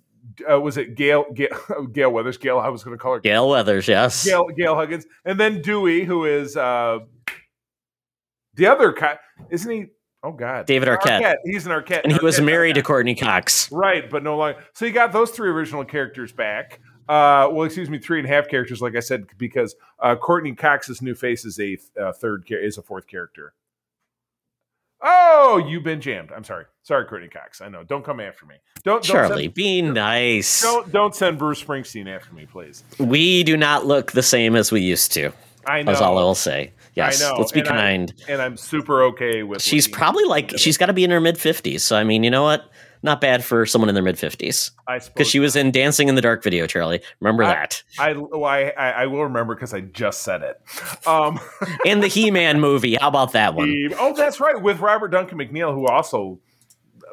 [0.51, 1.49] uh, was it Gail, Gail
[1.93, 2.37] Gale Weathers?
[2.39, 3.89] Gail, I was going to call her Gale Weathers.
[3.89, 7.01] Yes, Gail Gale Huggins, and then Dewey, who is uh,
[8.55, 9.19] the other guy,
[9.51, 9.87] isn't he?
[10.23, 11.21] Oh God, David Arquette.
[11.23, 11.37] Arquette.
[11.45, 12.81] He's an Arquette, and he Arquette, was married Arquette.
[12.81, 13.71] to Courteney Cox.
[13.71, 14.63] Right, but no longer.
[14.75, 16.81] So you got those three original characters back.
[17.09, 20.55] Uh, well, excuse me, three and a half characters, like I said, because uh, Courteney
[20.55, 23.55] Cox's new face is a uh, third is a fourth character.
[25.01, 26.33] Oh, you've been jammed.
[26.35, 26.65] I'm sorry.
[26.83, 27.61] Sorry, Courteney Cox.
[27.61, 27.85] I know.
[27.85, 28.57] Don't come after me.
[28.83, 29.45] Don't, don't Charlie.
[29.45, 30.63] Send, be nice.
[30.63, 32.83] Don't don't send Bruce Springsteen after me, please.
[32.99, 35.33] We do not look the same as we used to.
[35.67, 35.93] I know.
[35.93, 36.73] That's all I will say.
[36.95, 37.23] Yes.
[37.23, 37.39] I know.
[37.39, 38.15] Let's be and kind.
[38.27, 39.63] I, and I'm super okay with.
[39.63, 41.85] She's probably like she's got to be in her mid fifties.
[41.85, 42.69] So I mean, you know what?
[43.03, 44.71] Not bad for someone in their mid fifties.
[44.87, 47.01] Because she was in Dancing in the Dark video, Charlie.
[47.21, 47.83] Remember I, that?
[47.99, 50.61] I, well, I, I will remember because I just said it.
[51.07, 51.41] Um,
[51.85, 53.91] in the He Man movie, how about that one?
[53.99, 56.41] oh, that's right, with Robert Duncan McNeill, who also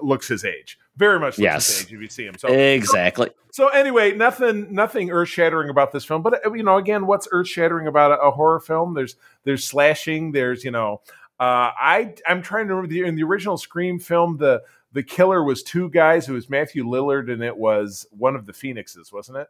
[0.02, 0.78] looks his age.
[0.98, 1.68] Very much yes.
[1.68, 2.36] his age if you see him.
[2.38, 3.30] So exactly.
[3.52, 7.28] So, so anyway, nothing nothing earth shattering about this film, but you know, again, what's
[7.32, 8.94] earth shattering about a, a horror film?
[8.94, 10.32] There's there's slashing.
[10.32, 11.02] There's you know,
[11.40, 14.62] uh, I I'm trying to remember the, in the original Scream film the
[14.96, 16.30] the killer was two guys.
[16.30, 19.48] It was Matthew Lillard, and it was one of the Phoenixes, wasn't it?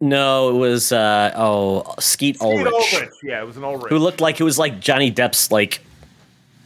[0.00, 3.10] No, it was uh, oh Skeet, Skeet Ulrich, Ulrich.
[3.24, 3.90] Yeah, it was an Ulrich.
[3.90, 5.80] who looked like it was like Johnny Depp's like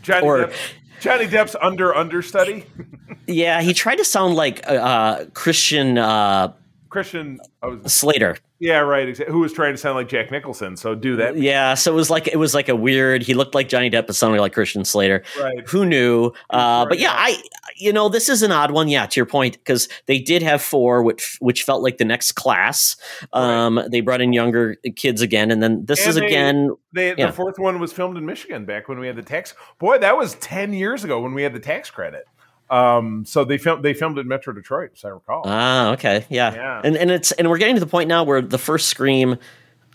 [0.02, 0.54] Johnny, or- Depp,
[1.00, 2.66] Johnny Depp's under understudy.
[3.26, 6.52] yeah he tried to sound like uh, uh, Christian uh,
[6.90, 8.36] Christian, I was, Slater.
[8.58, 9.08] yeah, right.
[9.08, 10.76] exa- Who was trying to sound like Jack Nicholson?
[10.76, 11.36] So do that.
[11.38, 13.22] Yeah, so it was like it was like a weird.
[13.22, 15.22] He looked like Johnny Depp, but sounded like Christian Slater.
[15.40, 15.66] Right.
[15.68, 16.32] Who knew?
[16.50, 17.40] Uh, but yeah, I
[17.76, 18.88] you know this is an odd one.
[18.88, 22.32] Yeah, to your point, because they did have four, which which felt like the next
[22.32, 22.96] class.
[23.32, 26.70] Um, They brought in younger kids again, and then this And is they- again.
[26.92, 27.26] They, Yeah.
[27.28, 29.54] The fourth one was filmed in Michigan back when we had the tax.
[29.78, 32.24] Boy, that was ten years ago when we had the tax credit.
[32.70, 35.42] Um, so they filmed they filmed in Metro Detroit, as I recall.
[35.44, 36.54] Ah, okay, yeah.
[36.54, 36.80] Yeah.
[36.84, 39.36] and and it's and we're getting to the point now where the first Scream.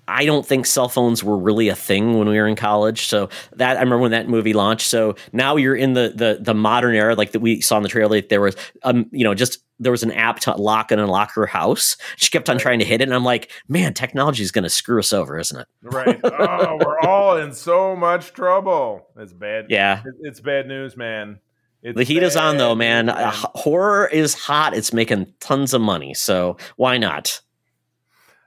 [0.08, 3.08] I don't think cell phones were really a thing when we were in college.
[3.08, 4.86] So that I remember when that movie launched.
[4.86, 7.90] So now you're in the the the modern era, like that we saw in the
[7.90, 8.10] trailer.
[8.18, 11.34] Like there was um, you know, just there was an app to lock and unlock
[11.34, 11.98] her house.
[12.18, 14.70] She kept on trying to hit it, and I'm like, man, technology is going to
[14.70, 15.68] screw us over, isn't it?
[15.82, 16.20] right.
[16.24, 19.08] Oh, we're all in so much trouble.
[19.18, 19.66] It's bad.
[19.70, 20.04] Yeah.
[20.22, 21.40] It's bad news, man.
[21.86, 23.10] It's The heat is on, though, man.
[23.10, 24.74] Uh, horror is hot.
[24.76, 26.16] It's making tons of money.
[26.16, 27.42] So why not?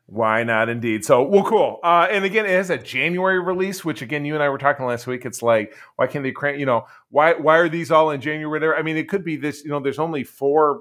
[0.06, 0.68] Why not?
[0.68, 1.04] Indeed.
[1.04, 1.78] So, well, cool.
[1.84, 4.86] Uh, and again, it has a January release, which again, you and I were talking
[4.86, 5.24] last week.
[5.24, 6.58] It's like, why can't they crank?
[6.58, 8.58] You know, why why are these all in January?
[8.58, 9.62] There, I mean, it could be this.
[9.62, 10.80] You know, there's only four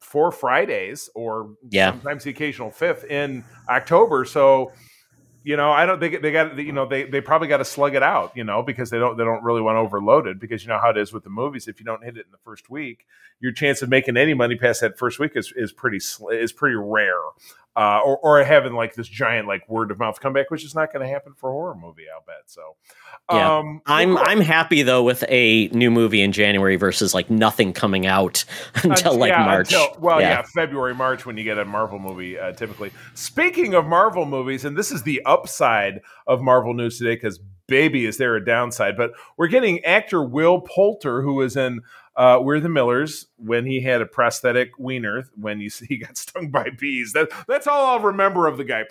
[0.00, 1.90] four Fridays, or Yeah.
[1.90, 4.24] sometimes the occasional fifth in October.
[4.24, 4.72] So,
[5.46, 6.58] you know, I don't think they got.
[6.58, 8.32] You know, they they probably got to slug it out.
[8.34, 10.40] You know, because they don't they don't really want to overload it.
[10.40, 11.68] Because you know how it is with the movies.
[11.68, 13.06] If you don't hit it in the first week,
[13.38, 15.98] your chance of making any money past that first week is is pretty
[16.32, 17.22] is pretty rare
[17.76, 20.92] uh, or, or having like this giant like word of mouth comeback, which is not
[20.92, 22.44] going to happen for a horror movie, I'll bet.
[22.46, 22.74] So,
[23.30, 23.58] Yeah.
[23.58, 24.16] um, I'm.
[24.16, 28.44] I'm happy though with a new movie in January versus like nothing coming out
[28.82, 29.72] until Uh, like yeah, March.
[29.72, 30.30] until- well, yeah.
[30.30, 30.42] Yeah.
[30.54, 32.90] February, March when you get a Marvel movie, uh, typically.
[33.14, 38.06] Speaking of Marvel movies, and this is the upside of Marvel news today, because baby,
[38.06, 38.96] is there a downside?
[38.96, 41.80] But we're getting actor Will Poulter, who is in.
[42.16, 46.16] Uh, We're the Millers when he had a prosthetic wiener when you see he got
[46.16, 47.12] stung by bees.
[47.12, 48.84] That that's all I'll remember of the guy.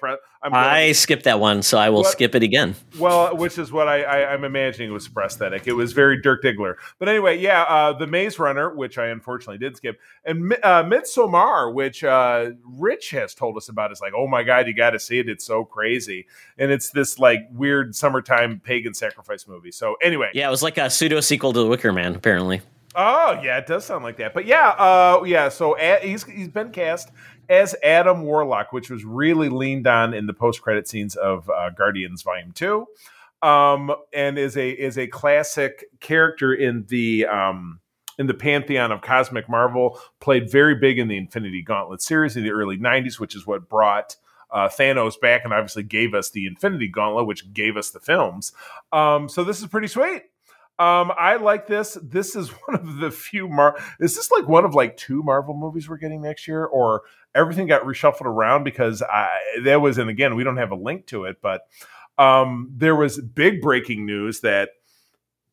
[0.44, 2.76] I'm I skipped that one, so I will What- skip it again.
[3.00, 5.68] Well, which is what I, I, I'm imagining was prosthetic.
[5.68, 6.76] It was very Dirk Diggler.
[7.00, 11.74] But anyway, yeah, uh, the Maze Runner, which I unfortunately did skip, and uh, Midsommar,
[11.74, 15.00] which uh, Rich has told us about, is like, oh my god, you got to
[15.00, 15.28] see it.
[15.28, 16.28] It's so crazy,
[16.60, 19.72] and it's this like weird summertime pagan sacrifice movie.
[19.72, 22.62] So anyway, Yeah, it was like a pseudo sequel to The Wicker Man, apparently.
[22.95, 24.34] Oh yeah, it does sound like that.
[24.34, 25.49] But yeah, uh, yeah.
[25.49, 27.12] So he's he's been cast
[27.49, 31.71] as Adam Warlock, which was really leaned on in the post credit scenes of uh,
[31.71, 32.88] Guardians Volume Two,
[33.41, 37.81] um, and is a is a classic character in the um,
[38.17, 39.99] in the pantheon of cosmic Marvel.
[40.21, 43.69] Played very big in the Infinity Gauntlet series in the early '90s, which is what
[43.69, 44.15] brought.
[44.51, 48.53] Uh, Thanos back and obviously gave us the Infinity Gauntlet, which gave us the films.
[48.93, 50.21] Um, so this is pretty sweet.
[50.78, 51.98] Um, I like this.
[52.02, 53.78] This is one of the few Mar.
[54.00, 57.68] Is this like one of like two Marvel movies we're getting next year, or everything
[57.68, 59.30] got reshuffled around because I
[59.64, 61.62] there was, and again, we don't have a link to it, but
[62.18, 64.70] um, there was big breaking news that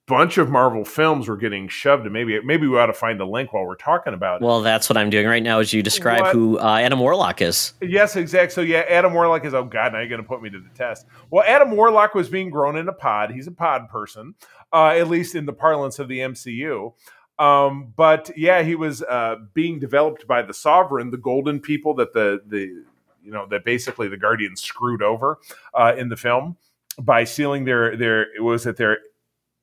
[0.07, 3.25] bunch of Marvel films were getting shoved, and maybe maybe we ought to find a
[3.25, 4.45] link while we're talking about it.
[4.45, 5.61] Well, that's what I'm doing right now.
[5.61, 6.33] As you describe What?
[6.35, 7.75] who uh, Adam Warlock is.
[7.81, 8.53] Yes, exact.
[8.53, 9.55] So yeah, Adam Warlock is.
[9.55, 11.07] Oh God, now you're going to put me to the test.
[11.31, 13.31] Well, Adam Warlock was being grown in a pod.
[13.31, 14.35] He's a pod person,
[14.73, 16.93] uh, at least in the parlance of the MCU.
[17.39, 22.13] Um, but yeah, he was uh, being developed by the Sovereign, the Golden people that
[22.13, 22.85] the the
[23.23, 25.39] you know that basically the Guardians screwed over
[25.75, 26.57] uh, in the film
[27.01, 28.99] by sealing their their it was it their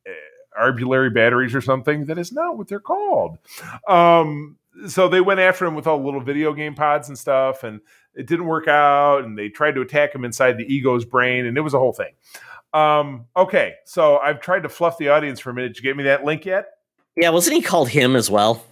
[0.08, 2.06] uh, arbulary batteries or something.
[2.06, 3.38] That is not what they're called.
[3.88, 7.64] Um, so they went after him with all the little video game pods and stuff,
[7.64, 7.82] and
[8.16, 9.24] it didn't work out.
[9.24, 11.94] And they tried to attack him inside the ego's brain, and it was a whole
[11.94, 12.14] thing.
[12.74, 15.70] Um, okay, so I've tried to fluff the audience for a minute.
[15.70, 16.68] Did you get me that link yet?
[17.16, 18.64] Yeah, wasn't he called him as well?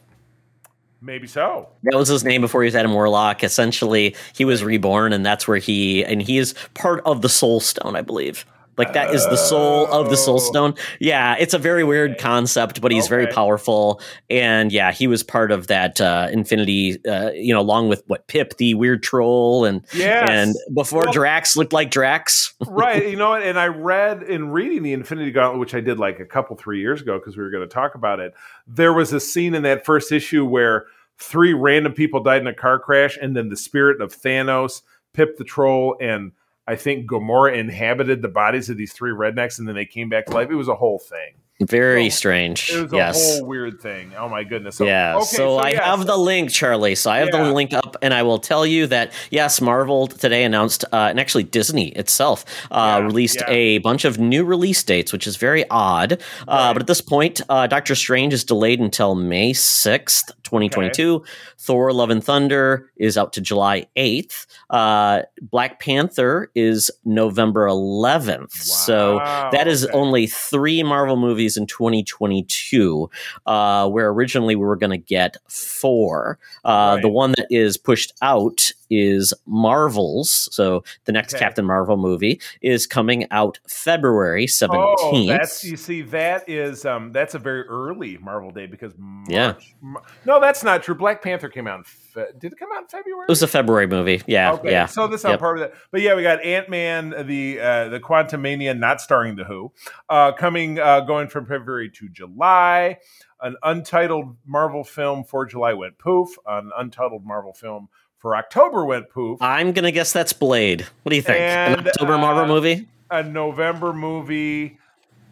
[1.01, 1.69] Maybe so.
[1.83, 3.43] That was his name before he was Adam Warlock.
[3.43, 7.59] Essentially, he was reborn, and that's where he and he is part of the Soul
[7.59, 8.45] Stone, I believe.
[8.77, 10.39] Like that is the soul of the Soul Oh.
[10.39, 10.73] Stone.
[10.99, 14.01] Yeah, it's a very weird concept, but he's very powerful.
[14.29, 17.03] And yeah, he was part of that uh, Infinity.
[17.05, 20.29] Uh, you know, along with what Pip, the weird troll, and Yes.
[20.29, 22.53] and before Well- Drax looked like Drax.
[22.67, 23.07] right.
[23.09, 23.41] You know, what?
[23.43, 26.79] and I read in reading the Infinity Gauntlet, which I did like a couple, three
[26.79, 28.33] years ago because we were going to talk about it.
[28.67, 30.85] There was a scene in that first issue where
[31.17, 34.81] three random people died in a car crash, and then the spirit of Thanos,
[35.13, 36.31] Pip the Troll, and
[36.67, 40.25] I think Gamora inhabited the bodies of these three rednecks, and then they came back
[40.27, 40.49] to life.
[40.51, 41.33] It was a whole thing.
[41.59, 42.69] Very Well, strange.
[42.71, 43.39] It was a yes.
[43.39, 44.11] whole weird thing.
[44.15, 44.79] Oh my goodness.
[44.79, 45.15] yeah.
[45.15, 46.93] Okay, so, I yeah, have the link, Charlie.
[46.93, 47.45] So I have Yeah.
[47.45, 51.19] the link up, and I will tell you that yes, Marvel today announced, uh, and
[51.19, 55.67] actually Disney itself uh, Yeah, released a bunch of new release dates, which is very
[55.71, 56.13] odd.
[56.13, 56.15] Uh,
[56.47, 56.73] Right.
[56.73, 61.23] but at this point, uh, Doctor Strange is delayed until May sixth, twenty twenty two.
[61.57, 64.47] Thor: Love and Thunder is out to July eighth.
[64.69, 68.53] Uh, Black Panther is November eleventh.
[68.53, 69.19] So
[69.51, 69.93] that is okay.
[69.93, 73.09] only three Marvel movies in 2022,
[73.45, 76.39] uh, where originally we were going to get four.
[76.65, 77.01] Uh, Right.
[77.01, 80.47] The one that is pushed out is Marvel's.
[80.53, 81.43] So the next Okay.
[81.43, 84.95] Captain Marvel movie is coming out February 17th.
[84.99, 89.27] Oh, that's you see, that is um, that's a very early Marvel day because March,
[89.29, 89.55] Yeah.
[89.81, 90.95] Mar- no, that's not true.
[90.95, 91.79] Black Panther came out.
[91.79, 93.25] In fe- did it come out in February?
[93.27, 94.21] it was a February movie.
[94.27, 94.53] Yeah.
[94.53, 94.85] Okay, Yeah.
[94.85, 95.39] so this is Yep.
[95.39, 95.73] part of that.
[95.91, 99.71] But yeah, we got Ant Man, the uh, the Quantum Mania, not starring the Who,
[100.09, 102.97] uh, coming uh, going from February to July.
[103.41, 106.29] An untitled Marvel film for July went poof.
[106.47, 109.39] An untitled Marvel film for October went poof.
[109.41, 110.81] I'm going to guess that's Blade.
[111.03, 111.37] What do you think?
[111.39, 112.87] An And, October Marvel uh, movie?
[113.11, 114.79] a November movie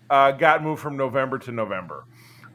[0.09, 2.05] uh, got moved from November to November.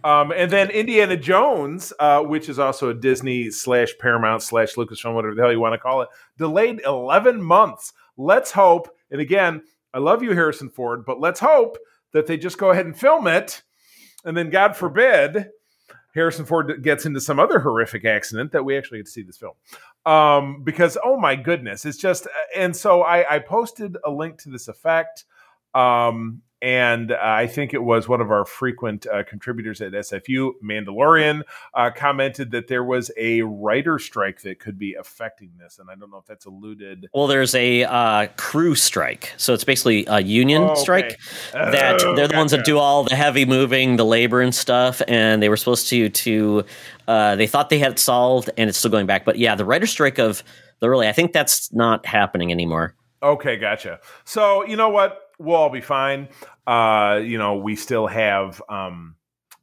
[0.03, 5.15] Um, and then Indiana Jones, uh, which is also a Disney slash Paramount slash Lucasfilm,
[5.15, 6.09] whatever the hell you want to call it,
[6.39, 7.93] delayed 11 months.
[8.17, 11.77] Let's hope, and again, I love you, Harrison Ford, but let's hope
[12.13, 13.63] that they just go ahead and film it.
[14.25, 15.49] And then, God forbid,
[16.15, 19.39] Harrison Ford gets into some other horrific accident that we actually get to see this
[19.39, 19.55] film.
[20.07, 24.51] Um, because, oh my goodness, it's just, and so I, I posted a link to
[24.51, 25.25] this effect.
[25.75, 30.53] Um, and uh, I think it was one of our frequent uh, contributors at SFU,
[30.63, 31.43] Mandalorian,
[31.75, 35.79] uh, commented that there was a writer strike that could be affecting this.
[35.79, 37.09] And I don't know if that's alluded.
[37.15, 39.33] Well, there's a uh, crew strike.
[39.37, 40.81] So it's basically a union Oh, okay.
[40.81, 41.21] strike.
[41.53, 45.01] that Oh, they're the ones that do all the heavy moving, the labor and stuff,
[45.09, 46.65] and they were supposed to to
[47.09, 49.25] uh, they thought they had it solved, and it's still going back.
[49.25, 50.43] But yeah, the writer strike of
[50.81, 52.95] the really, I think that's not happening anymore.
[53.23, 54.01] Okay, gotcha.
[54.25, 55.19] So you know what?
[55.39, 56.29] We'll all be fine.
[56.67, 59.17] Uh, you know, we still have um,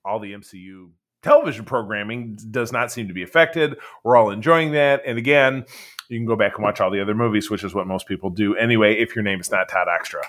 [0.03, 0.89] all the MCU
[1.23, 3.75] television programming does not seem to be affected.
[4.03, 5.01] We're all enjoying that.
[5.05, 5.65] And again,
[6.09, 8.29] you can go back and watch all the other movies, which is what most people
[8.29, 8.95] do anyway.
[8.95, 10.21] If your name is not Todd Extra.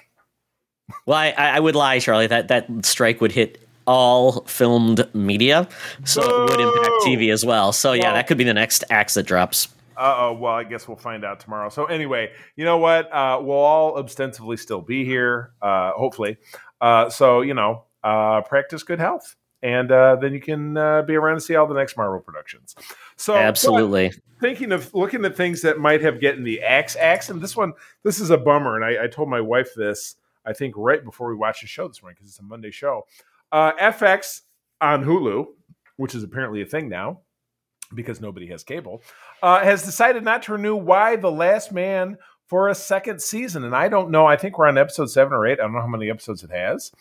[1.06, 2.26] Well, I, I would lie, Charlie.
[2.26, 5.68] That that strike would hit all filmed media,
[6.04, 7.72] so it would impact TV as well.
[7.72, 9.68] So yeah, Well- that could be the next axe that drops.
[9.98, 10.32] Uh oh.
[10.34, 11.68] Well, I guess we'll find out tomorrow.
[11.70, 13.12] So anyway, you know what?
[13.12, 16.36] Uh, we'll all ostensibly still be here, uh, hopefully.
[16.80, 21.16] Uh, so you know, uh, practice good health, and uh, then you can uh, be
[21.16, 22.76] around to see all the next Marvel productions.
[23.16, 24.12] So Absolutely.
[24.40, 27.72] thinking of looking at things that might have gotten the axe axe, and this one,
[28.04, 28.76] this is a bummer.
[28.76, 30.14] And I, I told my wife this,
[30.46, 33.04] I think, right before we watched the show this morning because it's a Monday show.
[33.50, 34.42] Uh, FX
[34.80, 35.46] on Hulu,
[35.96, 37.22] which is apparently a thing now
[37.94, 39.02] because nobody has cable,
[39.42, 43.64] uh, has decided not to renew Y: The Last Man for a second season.
[43.64, 44.26] And I don't know.
[44.26, 45.58] I think we're on episode seven or eight.
[45.60, 46.92] I don't know how many episodes it has.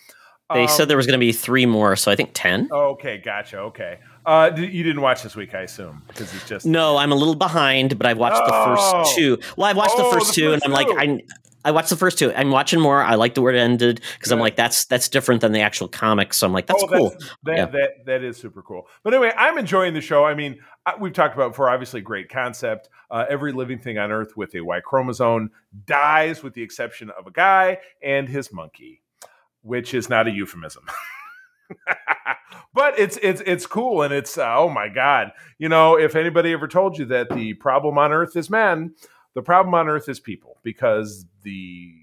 [0.53, 2.69] They Um, said there was going to be three more, so I think ten.
[2.71, 3.57] Okay, gotcha.
[3.59, 7.11] Okay, uh, d- you didn't watch this week, I assume, because it's just No, I'm
[7.11, 8.75] a little behind, but I've watched the Oh.
[9.03, 9.37] first two.
[9.57, 10.93] Well, I've watched Oh, the first the two, first and I'm two.
[10.93, 11.19] like, I
[11.67, 12.31] I watched the first two.
[12.33, 13.01] I'm watching more.
[13.03, 16.33] I like the word ended because I'm like, that's that's different than the actual comic.
[16.33, 17.15] So I'm like, that's Oh, cool.
[17.43, 17.65] that, Yeah.
[17.65, 18.87] that that is super cool.
[19.03, 20.23] But anyway, I'm enjoying the show.
[20.23, 20.59] I mean,
[20.97, 21.69] we've talked about it before.
[21.69, 22.87] Obviously, great concept.
[23.11, 25.51] Uh, every living thing on Earth with a Y chromosome
[25.85, 29.01] dies, with the exception of a guy and his monkey,
[29.61, 30.85] which is not a euphemism.
[32.73, 36.53] but it's it's it's cool and it's uh, oh my god you know if anybody
[36.53, 38.93] ever told you that the problem on earth is men
[39.37, 41.93] the problem on earth is people because the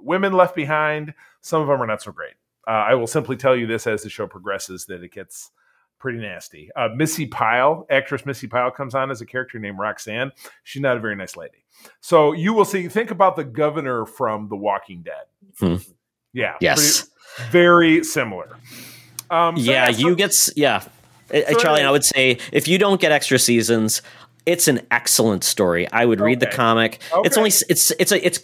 [0.00, 2.34] women left behind some of them are not so great
[2.66, 5.52] uh, i will simply tell you this as the show progresses that it gets
[6.00, 10.32] pretty nasty uh, missy pyle actress missy pyle comes on as a character named roxanne
[10.64, 11.62] she's not a very nice lady
[12.00, 15.26] so you will see think about the governor from the walking dead
[15.60, 15.76] Hmm.
[16.32, 17.02] yeah Yes.
[17.36, 18.56] pretty- very similar
[19.30, 20.80] um, so yeah, so- you get yeah,
[21.30, 21.82] So Charlie.
[21.82, 24.02] I would say if you don't get extra seasons.
[24.50, 25.90] It's an excellent story.
[25.92, 26.56] I would read the Okay.
[26.56, 27.00] comic.
[27.24, 28.38] It's only it's it's a it's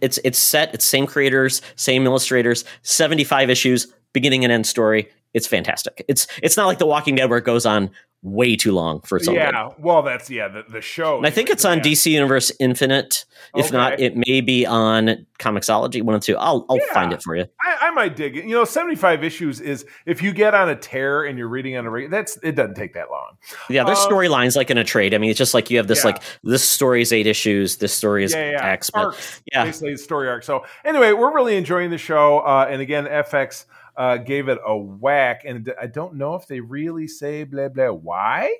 [0.00, 0.72] it's it's set.
[0.74, 2.64] It's same creators, same illustrators.
[2.82, 5.08] Seventy five issues, beginning and end story.
[5.34, 6.04] It's fantastic.
[6.08, 7.90] It's it's not like The Walking Dead where it goes on
[8.22, 11.50] way too long for own yeah well that's yeah the, the show And I think
[11.50, 11.84] it's on Yeah.
[11.84, 13.24] DC Universe Infinite.
[13.54, 16.02] If not, it may be on Comixology.
[16.02, 16.36] One the two.
[16.36, 16.92] I'll I'll Yeah.
[16.92, 17.46] find it for you.
[17.62, 18.44] I, I might dig it.
[18.44, 21.86] You know, 75 issues is if you get on a tear and you're reading on
[21.86, 23.36] a reg- that's it doesn't take that long.
[23.70, 25.14] Yeah, there's Um, storylines like in a trade.
[25.14, 26.10] I mean, it's just like you have this Yeah.
[26.10, 28.66] like this story is eight issues, this story is yeah, yeah.
[28.66, 28.90] X.
[28.90, 29.64] But Arcs, yeah.
[29.64, 30.42] basically the story arc.
[30.42, 32.40] So anyway, we're really enjoying the show.
[32.40, 33.64] Uh, and again, FX
[33.98, 37.90] uh, gave it a whack, and I don't know if they really say blah blah
[37.90, 38.54] why.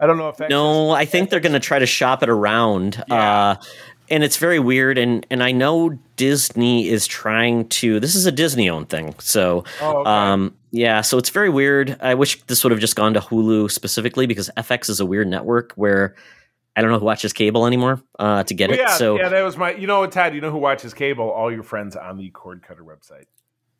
[0.00, 0.50] I don't know if that.
[0.50, 3.04] No, I think they're going to try to shop it around.
[3.08, 3.14] Yeah.
[3.50, 3.54] Uh,
[4.10, 8.32] and it's very weird and and I know Disney is trying to this is a
[8.32, 9.14] Disney owned thing.
[9.18, 10.10] So Oh, okay.
[10.10, 11.94] um yeah, so it's very weird.
[12.00, 15.28] I wish this would have just gone to Hulu specifically because FX is a weird
[15.28, 16.14] network where
[16.74, 18.82] I don't know who watches cable anymore uh, to get Well, it.
[18.82, 19.72] yeah, so yeah, that was my.
[19.74, 20.32] You know, Todd.
[20.34, 21.28] You know who watches cable?
[21.30, 23.24] All your friends on the Cord Cutter website.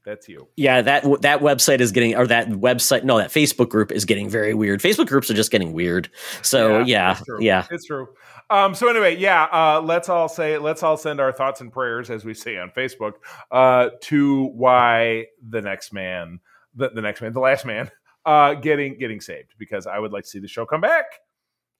[0.08, 0.48] That's you.
[0.56, 4.30] Yeah, that that website is getting, or that website, no, that Facebook group is getting
[4.30, 4.80] very weird.
[4.80, 6.08] Facebook groups are just getting weird.
[6.40, 7.38] So yeah, it's true.
[7.42, 8.08] yeah, it's true.
[8.48, 12.08] Um, so anyway, yeah, uh, let's all say, let's all send our thoughts and prayers,
[12.08, 13.16] as we say on Facebook,
[13.50, 16.40] uh, to why the next man,
[16.74, 17.90] the, the next man, the last man,
[18.24, 21.04] uh, getting getting saved, because I would like to see the show come back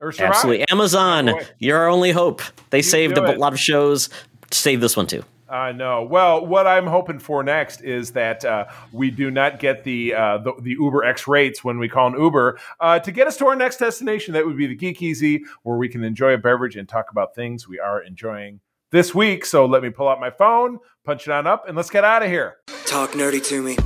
[0.03, 0.69] absolutely.
[0.69, 2.43] Amazon, you're our only hope.
[2.71, 3.39] They saved a it.
[3.39, 4.11] lot of shows.
[4.51, 5.25] Save this one too.
[5.49, 6.03] I know.
[6.03, 10.39] Well, what I'm hoping for next is that uh, we do not get the, uh,
[10.39, 13.47] the the Uber X rates when we call an Uber uh, to get us to
[13.47, 14.35] our next destination.
[14.35, 17.35] That would be the Geek Easy, where we can enjoy a beverage and talk about
[17.35, 19.47] things we are enjoying this week.
[19.47, 22.23] So let me pull out my phone, punch it on up, and let's get out
[22.23, 22.59] of here.
[22.85, 23.77] Talk nerdy to me.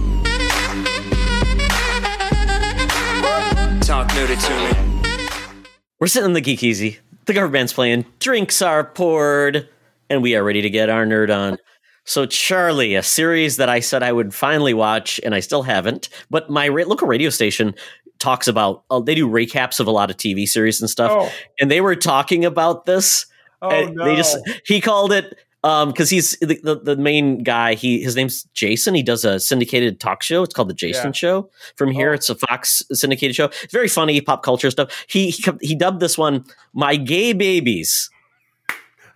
[3.80, 5.82] Talk nerdy to me.
[6.00, 6.98] We're sitting in the Geek Easy.
[7.26, 8.04] The cover band's playing.
[8.18, 9.68] Drinks are poured,
[10.12, 11.56] and we are ready to get our nerd on.
[12.04, 16.08] So, Charlie, a series that I said I would finally watch, and I still haven't.
[16.30, 17.74] But my ra- local radio station
[18.18, 18.82] talks about.
[18.90, 21.80] Uh, they do recaps of a lot of TV series and stuff, Oh, and they
[21.80, 23.26] were talking about this.
[23.62, 24.04] oh and no!
[24.04, 24.36] They just
[24.66, 27.74] he called it um because he's the, the the main guy.
[27.74, 28.94] He his name's Jason.
[28.96, 30.42] He does a syndicated talk show.
[30.42, 31.12] It's called the Jason Yeah.
[31.12, 31.50] Show.
[31.76, 32.14] From here, Oh.
[32.14, 33.44] it's a Fox syndicated show.
[33.62, 35.04] It's very funny pop culture stuff.
[35.08, 36.44] He he, he dubbed this one
[36.74, 38.10] "My Gay Babies"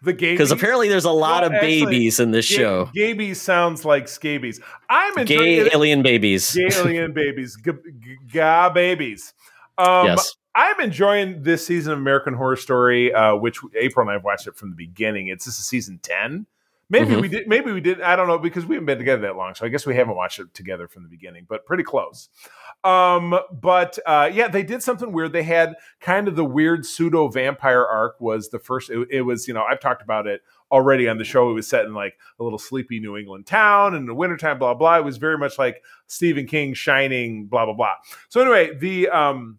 [0.06, 2.86] the gay because apparently there's a lot Well, of actually, babies in this show.
[2.96, 4.60] Gabies sounds like scabies.
[4.88, 5.74] I'm enjoying Gay it.
[5.74, 6.54] alien babies.
[6.54, 9.34] Gay alien babies, G- g- ga babies.
[9.76, 10.34] Um, yes.
[10.54, 14.46] I'm enjoying this season of American Horror Story, uh, which April and I have watched
[14.46, 15.28] it from the beginning.
[15.28, 16.46] It's this is season ten.
[16.88, 17.20] Maybe Mhm.
[17.20, 17.48] we did.
[17.48, 18.00] Maybe we did.
[18.00, 20.14] I don't know because we haven't been together that long, so I guess we haven't
[20.14, 22.28] watched it together from the beginning, but pretty close.
[22.84, 25.32] Um, but uh, yeah, they did something weird.
[25.32, 28.20] They had kind of the weird pseudo vampire arc.
[28.20, 28.88] Was the first?
[28.90, 31.50] It, it was you know I've talked about it already on the show.
[31.50, 34.60] It was set in like a little sleepy New England town in the wintertime.
[34.60, 34.98] Blah blah.
[34.98, 37.46] It was very much like Stephen King Shining.
[37.46, 37.94] Blah blah blah.
[38.28, 39.58] So anyway, the um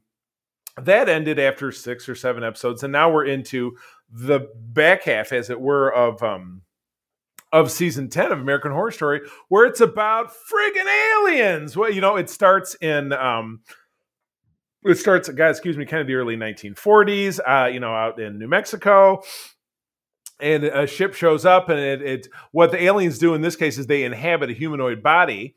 [0.82, 3.75] that ended after six or seven episodes, and now we're into
[4.09, 6.61] the back half, as it were, of um
[7.54, 11.78] of season 10 of American Horror Story, where it's about friggin' aliens.
[11.78, 13.62] Well, you know, it starts in um
[14.84, 18.38] it starts, guys, excuse me, kind of the early 1940s, uh, you know, out in
[18.39, 19.22] New Mexico.
[20.39, 23.80] And a ship shows up, and it, it what the aliens do in this case
[23.80, 25.56] is they inhabit a humanoid body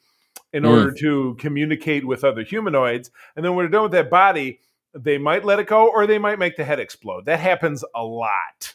[0.54, 0.68] in Mm.
[0.70, 3.10] order to communicate with other humanoids.
[3.36, 4.60] And then when they're done with that body,
[4.94, 7.26] they might let it go or they might make the head explode.
[7.26, 8.74] That happens a lot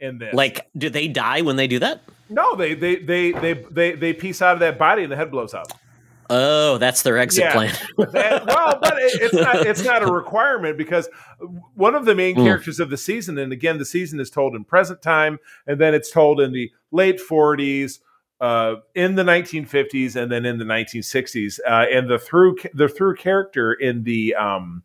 [0.00, 0.34] in this.
[0.34, 2.02] Like, do they die when they do that?
[2.28, 5.30] no, they they they they they they piece out of that body and the head
[5.30, 5.68] blows up.
[6.28, 7.52] Oh, that's their exit Yeah.
[7.52, 7.74] plan.
[8.12, 11.08] That- well, but it, it's not it's not a requirement because
[11.74, 12.44] one of the main Mm.
[12.44, 15.38] characters of the season, and again, the season is told in present time,
[15.68, 18.00] and then it's told in the late 40s,
[18.40, 21.60] uh, in the 1950s, and then in the 1960s.
[21.66, 24.82] Uh, and the through the through character in the um,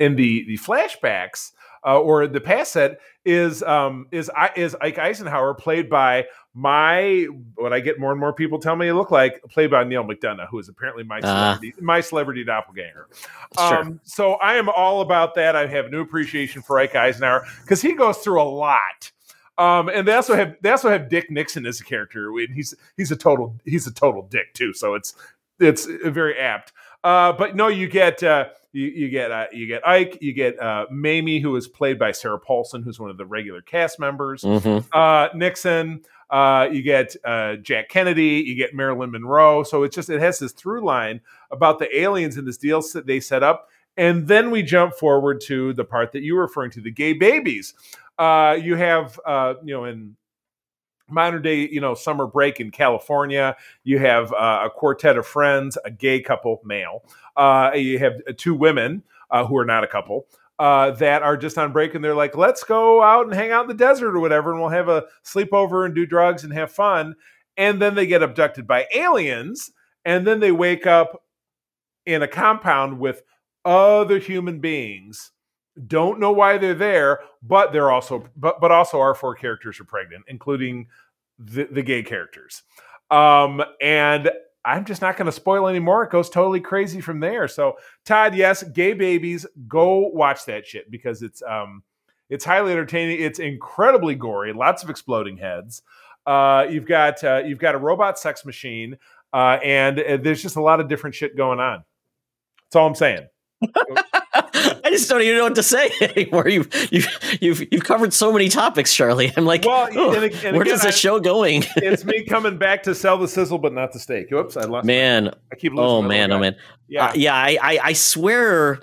[0.00, 1.52] in the the flashbacks
[1.86, 7.26] uh, or the past set is um, is I is Ike Eisenhower played by my
[7.54, 10.04] what I get more and more people tell me he look like played by Neal
[10.04, 11.54] McDonough, who is apparently my Ah.
[11.54, 13.08] celebrity, my celebrity doppelganger.
[13.56, 13.78] Sure.
[13.78, 15.54] Um, so I am all about that.
[15.56, 19.12] I have new appreciation for Ike Eisenhower because he goes through a lot.
[19.58, 22.28] Um, and they also have they also have Dick Nixon as a character.
[22.30, 24.72] and He's he's a total he's a total dick too.
[24.72, 25.14] So it's
[25.60, 26.72] it's very apt.
[27.04, 30.58] Uh, but no, you get uh, you, you get uh, you get Ike, you get
[30.60, 34.42] uh, Mamie, who is played by Sarah Paulson, who's one of the regular cast members.
[34.42, 34.84] Mhm.
[34.92, 39.62] Uh, Nixon, uh, you get uh, Jack Kennedy, you get Marilyn Monroe.
[39.62, 43.06] So it's just it has this through line about the aliens in this deal that
[43.06, 46.70] they set up, and then we jump forward to the part that you were referring
[46.72, 47.74] to, the gay babies.
[48.18, 50.16] Uh, you have uh, you know in
[51.12, 55.78] modern day you know summer break in California, you have uh, a quartet of friends,
[55.84, 57.04] a gay couple, male.
[57.36, 60.26] Uh, you have two women uh, who are not a couple
[60.58, 63.62] uh, that are just on break and they're like, let's go out and hang out
[63.62, 66.70] in the desert or whatever, and we'll have a sleepover and do drugs and have
[66.70, 67.16] fun.
[67.56, 69.72] And then they get abducted by aliens,
[70.04, 71.24] and then they wake up
[72.06, 73.22] in a compound with
[73.64, 75.32] other human beings.
[75.86, 79.84] Don't know why they're there, but they're also but but also our four characters are
[79.84, 80.86] pregnant, including
[81.44, 82.62] the, the gay characters.
[83.10, 84.30] Um, and
[84.64, 86.04] I'm just not going to spoil anymore.
[86.04, 87.48] It goes totally crazy from there.
[87.48, 91.82] So, Todd, yes, gay babies, go watch that shit because it's um,
[92.30, 93.20] it's highly entertaining.
[93.20, 95.82] It's incredibly gory, lots of exploding heads.
[96.26, 98.96] Uh, you've got uh, you've got a robot sex machine,
[99.32, 101.84] uh, and uh, there's just a lot of different shit going on.
[102.64, 103.26] That's all I'm saying.
[104.84, 106.48] I just don't even know what to say anymore.
[106.48, 109.32] You've you've you've, you've covered so many topics, Charlie.
[109.36, 111.64] I'm like, Well, oh, and and where again, does the I- show going?
[111.76, 114.30] it's me coming back to sell the sizzle, but not the steak.
[114.30, 114.86] Whoops, I lost.
[114.86, 115.84] man, I keep losing.
[115.84, 116.56] oh my man, oh man.
[116.88, 118.80] Yeah, Uh, yeah, I, I I swear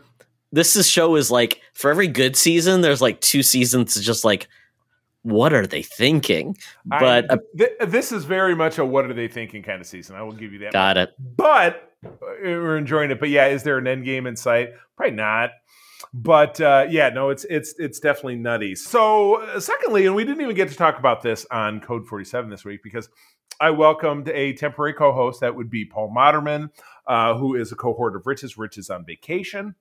[0.52, 4.48] this is show is like for every good season, there's like two seasons just like
[5.24, 6.56] what are they thinking?
[6.86, 10.16] But uh, th- this is very much a what are they thinking kind of season.
[10.16, 10.72] I will give you that.
[10.72, 11.14] got it.
[11.20, 12.10] but uh,
[12.42, 13.20] we're enjoying it.
[13.20, 14.70] But yeah, is there an end game in sight?
[14.96, 15.50] Probably not.
[16.14, 18.76] But uh, yeah, no, it's it's it's definitely nutty.
[18.76, 22.26] So, uh, secondly, and we didn't even get to talk about this on Code Forty
[22.26, 23.10] Seven this week because
[23.62, 25.42] I welcomed a temporary co-host.
[25.42, 26.70] That would be Paul Moderman,
[27.06, 28.58] uh, who is a cohort of Riches.
[28.58, 29.76] Rich is on vacation.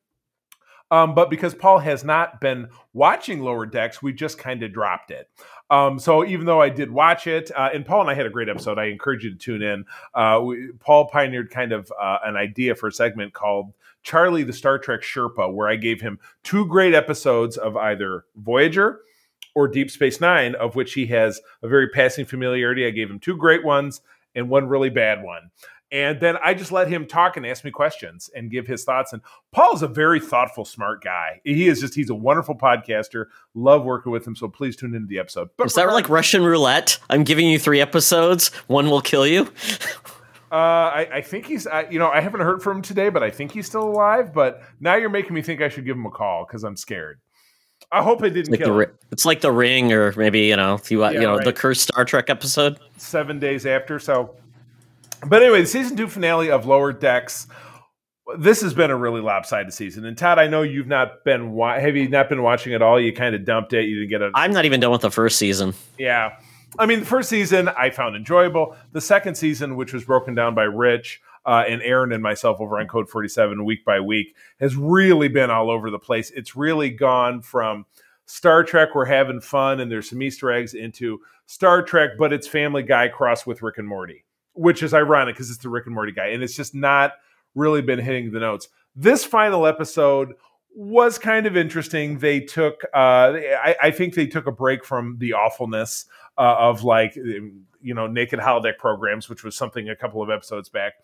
[0.90, 5.10] Um, but because Paul has not been watching Lower Decks, we just kind of dropped
[5.10, 5.28] it.
[5.70, 8.30] Um, so even though I did watch it, uh, and Paul and I had a
[8.30, 9.84] great episode, I encourage you to tune in.
[10.14, 14.52] Uh, we, Paul pioneered kind of uh, an idea for a segment called Charlie the
[14.52, 19.00] Star Trek Sherpa, where I gave him two great episodes of either Voyager
[19.54, 22.86] or Deep Space Nine, of which he has a very passing familiarity.
[22.86, 24.00] I gave him two great ones
[24.34, 25.50] and one really bad one.
[25.90, 29.14] And then I just let him talk and ask me questions and give his thoughts.
[29.14, 29.22] And
[29.52, 31.40] Paul's a very thoughtful, smart guy.
[31.44, 33.26] He is just, he's a wonderful podcaster.
[33.54, 34.36] Love working with him.
[34.36, 35.48] So please tune into the episode.
[35.56, 36.98] But Is that like Russian roulette?
[37.08, 38.48] I'm giving you three episodes.
[38.66, 39.50] One will kill you.
[40.50, 43.22] Uh, I, I think he's, I, you know, I haven't heard from him today, but
[43.22, 44.32] I think he's still alive.
[44.32, 47.20] But now you're making me think I should give him a call because I'm scared.
[47.92, 48.92] I hope I didn't Like kill ri- him.
[49.12, 51.44] it's like the ring, or maybe you know, if you, Yeah, you know, right.
[51.44, 52.78] the cursed Star Trek episode.
[52.96, 53.98] seven days after.
[53.98, 54.36] So,
[55.26, 57.46] but anyway, the season two finale of Lower Decks.
[58.38, 60.04] This has been a really lopsided season.
[60.04, 63.00] And Todd, I know you've not been wa- have you not been watching at all?
[63.00, 63.84] You kind of dumped it.
[63.86, 64.32] You didn't get it.
[64.34, 65.72] a I'm not even done with the first season.
[65.98, 66.36] yeah.
[66.78, 68.76] I mean, the first season I found enjoyable.
[68.92, 72.78] The second season, which was broken down by Rich uh, and Aaron and myself over
[72.78, 76.30] on Code 47 week by week, has really been all over the place.
[76.32, 77.86] It's really gone from
[78.28, 82.46] Star Trek, we're having fun and there's some Easter eggs, into Star Trek, but it's
[82.46, 85.94] Family Guy crossed with Rick and Morty, which is ironic because it's the Rick and
[85.94, 86.26] Morty guy.
[86.26, 87.14] And it's just not
[87.54, 88.68] really been hitting the notes.
[88.94, 90.34] This final episode
[90.74, 92.18] was kind of interesting.
[92.18, 93.32] They took, uh,
[93.64, 96.04] I, I think they took a break from the awfulness
[96.38, 100.68] uh, of like, you know, naked holodeck programs, which was something a couple of episodes
[100.68, 100.94] back,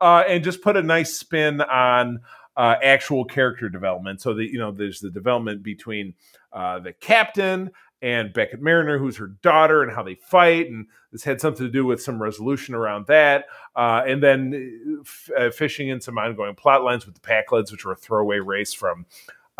[0.00, 2.20] uh, and just put a nice spin on
[2.56, 4.20] uh, actual character development.
[4.20, 6.14] So that you know, there's the development between
[6.52, 7.70] uh, the captain
[8.02, 11.72] and Beckett Mariner, who's her daughter, and how they fight, and this had something to
[11.72, 13.44] do with some resolution around that,
[13.76, 17.84] uh, and then f- uh, fishing in some ongoing plot lines with the Pakleds, which
[17.84, 19.06] were a throwaway race from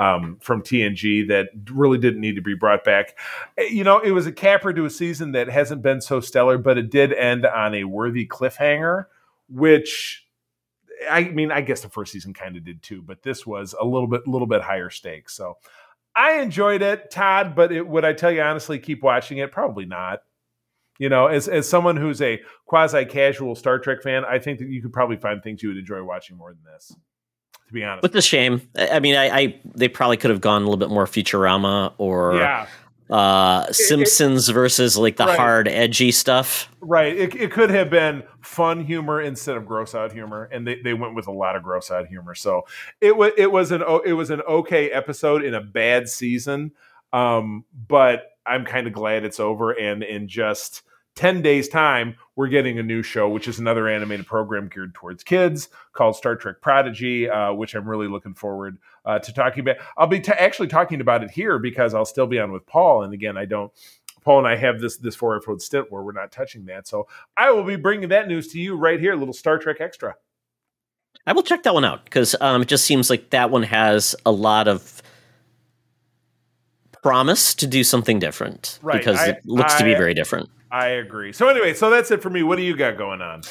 [0.03, 3.17] um, from TNG that really didn't need to be brought back.
[3.57, 6.59] Eh, You know, it was a capper to a season that hasn't been so stellar,
[6.59, 9.07] but it did end on a worthy cliffhanger,
[9.49, 10.27] which
[11.11, 13.85] I mean, I guess the first season kind of did too, but this was a
[13.85, 15.35] little bit, little bit higher stakes.
[15.35, 15.59] So
[16.15, 17.55] I enjoyed it, Todd.
[17.55, 19.53] But it, would I tell you honestly, keep watching it?
[19.53, 20.23] Probably not.
[20.99, 24.69] You know, as as someone who's a quasi casual Star Trek fan, I think that
[24.69, 26.95] you could probably find things you would enjoy watching more than this.
[27.73, 30.61] To be honest, With the shame, I mean, I, I they probably could have gone
[30.61, 32.67] a little bit more Futurama or yeah,
[33.09, 35.39] uh, Simpsons versus like the Right.
[35.39, 36.69] hard, edgy stuff.
[36.81, 37.17] right.
[37.17, 40.95] It, it could have been fun humor instead of gross out humor, and they, they
[40.95, 42.35] went with a lot of gross out humor.
[42.35, 42.67] So
[43.01, 46.73] it was it was an it was an okay episode in a bad season,
[47.13, 49.71] um, but I'm kind of glad it's over.
[49.73, 50.83] And in just
[51.15, 55.23] ten days' time, we're getting a new show, which is another animated program geared towards
[55.23, 59.77] kids called Star Trek Prodigy, uh, which I'm really looking forward uh, to talking about.
[59.99, 63.03] I'll be t- actually talking about it here because I'll still be on with Paul,
[63.03, 63.71] and again, I don't.
[64.25, 67.07] Paul and I have this this four episode stint where we're not touching that, so
[67.37, 70.15] I will be bringing that news to you right here, a little Star Trek extra.
[71.27, 74.17] I will check that one out because um, it just seems like that one has
[74.25, 75.03] a lot of
[77.03, 78.99] promise to do something different Right.
[78.99, 80.49] because I- it looks to be very different.
[80.73, 81.33] I agree.
[81.35, 82.43] So anyway, so that's it for me.
[82.43, 83.43] What do you got going on?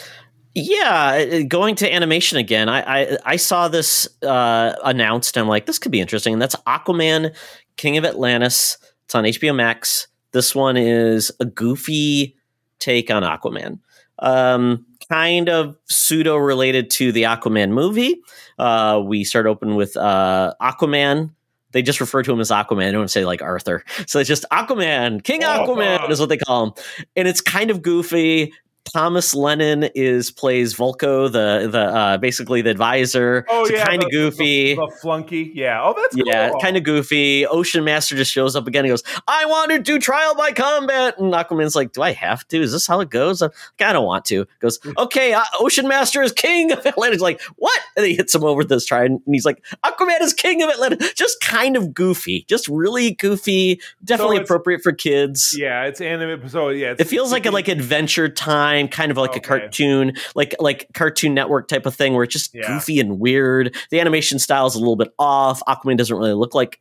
[0.56, 2.68] Yeah, going to animation again.
[2.68, 5.38] I I, I saw this uh, announced.
[5.38, 6.34] I'm like, this could be interesting.
[6.34, 7.36] And that's Aquaman,
[7.78, 8.78] King of Atlantis.
[9.06, 10.08] It's on HBO Max.
[10.32, 12.36] This one is a goofy
[12.80, 13.80] take on Aquaman.
[14.18, 18.22] Um, kind of pseudo related to the Aquaman movie.
[18.58, 21.32] Uh, we start open with uh, Aquaman.
[21.72, 22.80] They just refer to him as Aquaman.
[22.88, 23.84] They don't say like Arthur.
[24.08, 25.48] So it's just Aquaman, King Oh.
[25.48, 26.74] Aquaman is what they call him.
[27.16, 28.52] And it's kind of goofy
[28.94, 33.46] Thomas Lennon is plays Vulko, the the uh, basically the advisor.
[33.48, 34.74] Oh It's yeah, kind of goofy.
[34.74, 35.52] the, the flunky.
[35.54, 35.82] Yeah.
[35.84, 36.60] Oh, that's yeah, cool.
[36.60, 37.46] kind of goofy.
[37.46, 38.84] Ocean Master just shows up again.
[38.84, 42.46] He goes, "I want to do trial by combat," and Aquaman's like, "Do I have
[42.50, 42.60] to?
[42.60, 44.48] Is this how it goes?" I'm like, I don't want to.
[44.60, 47.80] Goes, "Okay, uh, Ocean Master is king of Atlantis." Like, what?
[47.98, 51.14] And he hits him over this trident, and he's like, "Aquaman is king of Atlantis."
[51.14, 53.82] Just kind of goofy, just really goofy.
[54.04, 55.54] Definitely it's- appropriate for kids.
[55.58, 56.48] Yeah, it's anime.
[56.48, 60.14] So yeah, it's, It feels like a like Adventure Time, kind of like a cartoon,
[60.36, 62.68] like like Cartoon Network type of thing, where it's just Yeah.
[62.68, 63.76] goofy and weird.
[63.90, 65.62] The animation style is a little bit off.
[65.68, 66.80] Aquaman doesn't really look like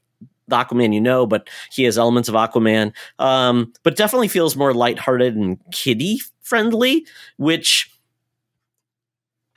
[0.48, 2.92] the Aquaman you know, but he has elements of Aquaman.
[3.18, 7.06] Um, but definitely feels more lighthearted and kiddie friendly,
[7.36, 7.90] which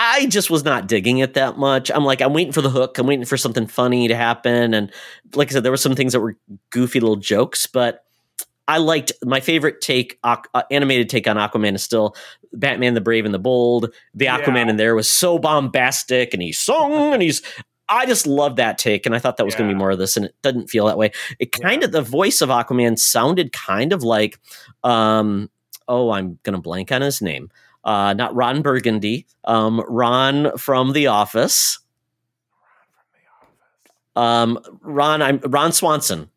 [0.06, 1.89] I just was not digging it that much.
[1.89, 2.97] I'm like, I'm waiting for the hook.
[2.97, 4.74] I'm waiting for something funny to happen.
[4.74, 4.91] And
[5.34, 6.36] like I said, there were some things that were
[6.72, 8.04] goofy little jokes, but
[8.68, 10.38] I liked my favorite take, uh,
[10.70, 12.16] animated take on Aquaman is still
[12.51, 13.93] Batman the Brave and the Bold.
[14.14, 14.41] The Yeah.
[14.41, 17.41] Aquaman in there was so bombastic and he sung and he's.
[17.89, 19.99] I just love that take, and I thought that was going to be more of
[19.99, 21.12] this, and it doesn't feel that way.
[21.38, 24.39] It kind of the voice of Aquaman sounded kind of like,
[24.86, 25.49] um,
[25.89, 27.49] oh, I'm going to blank on his name.
[27.84, 31.79] Uh, not Ron Burgundy, um, Ron from The Office.
[34.15, 36.29] Um, Ron, I'm Ron Swanson.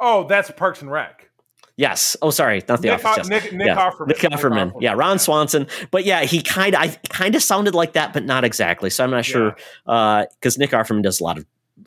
[0.00, 1.30] Oh, that's Parks and Rec.
[1.76, 2.16] Yes.
[2.20, 3.28] Oh, sorry, not The Nick, Office.
[3.28, 3.90] Nick, Nick yeah.
[3.90, 4.06] Offerman.
[4.08, 4.72] Nick Offerman.
[4.80, 5.66] Yeah, Ron Swanson.
[5.90, 8.90] But yeah, he kind of I kind of sounded like that, but not exactly.
[8.90, 11.46] So I'm not sure Uh because Nick Offerman does a lot of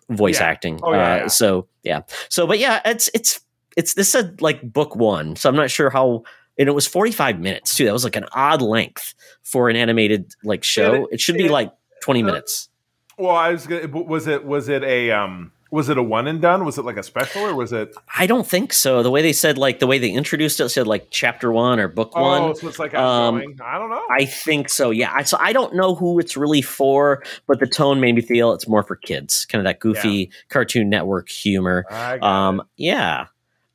[0.10, 0.48] voice Yeah.
[0.48, 0.80] acting.
[0.82, 1.28] Oh, yeah, uh, yeah.
[1.28, 2.02] So yeah.
[2.30, 3.42] So but yeah, it's it's
[3.78, 5.36] it's this said like book one.
[5.36, 6.24] So I'm not sure how.
[6.58, 7.86] And it was 45 minutes too.
[7.86, 11.04] That was like an odd length for an animated like show.
[11.06, 11.72] it- It, should be it- like
[12.04, 12.70] 20 uh, minutes.
[13.18, 16.42] Well, I was gonna, was it was it a um was it a one and
[16.42, 16.64] done?
[16.66, 19.04] Was it like a special or was it I don't think so.
[19.04, 21.88] The way they said like the way they introduced it said like chapter one or
[21.88, 22.56] book oh one.
[22.56, 23.42] so it's like Um.
[23.64, 24.04] I don't know.
[24.12, 24.90] I think so.
[24.92, 25.12] Yeah.
[25.14, 28.52] I, so I don't know who it's really for, but the tone made me feel
[28.54, 31.86] it's more for kids, kind of that goofy Cartoon Network humor.
[32.22, 33.28] Um, yeah.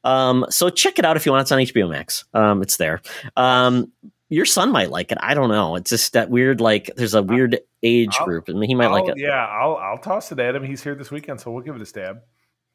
[0.04, 1.42] Um, so check it out if you want.
[1.42, 2.24] It's on HBO Max.
[2.34, 3.00] Um, it's there.
[3.36, 3.92] Um,
[4.28, 5.18] your son might like it.
[5.20, 5.74] I don't know.
[5.76, 6.60] It's just that weird.
[6.60, 9.18] Like, there's a weird age I'll- group, and he might like I'll- it.
[9.18, 10.62] Yeah, I'll I'll toss it at him.
[10.64, 12.20] He's here this weekend, so we'll give it a stab.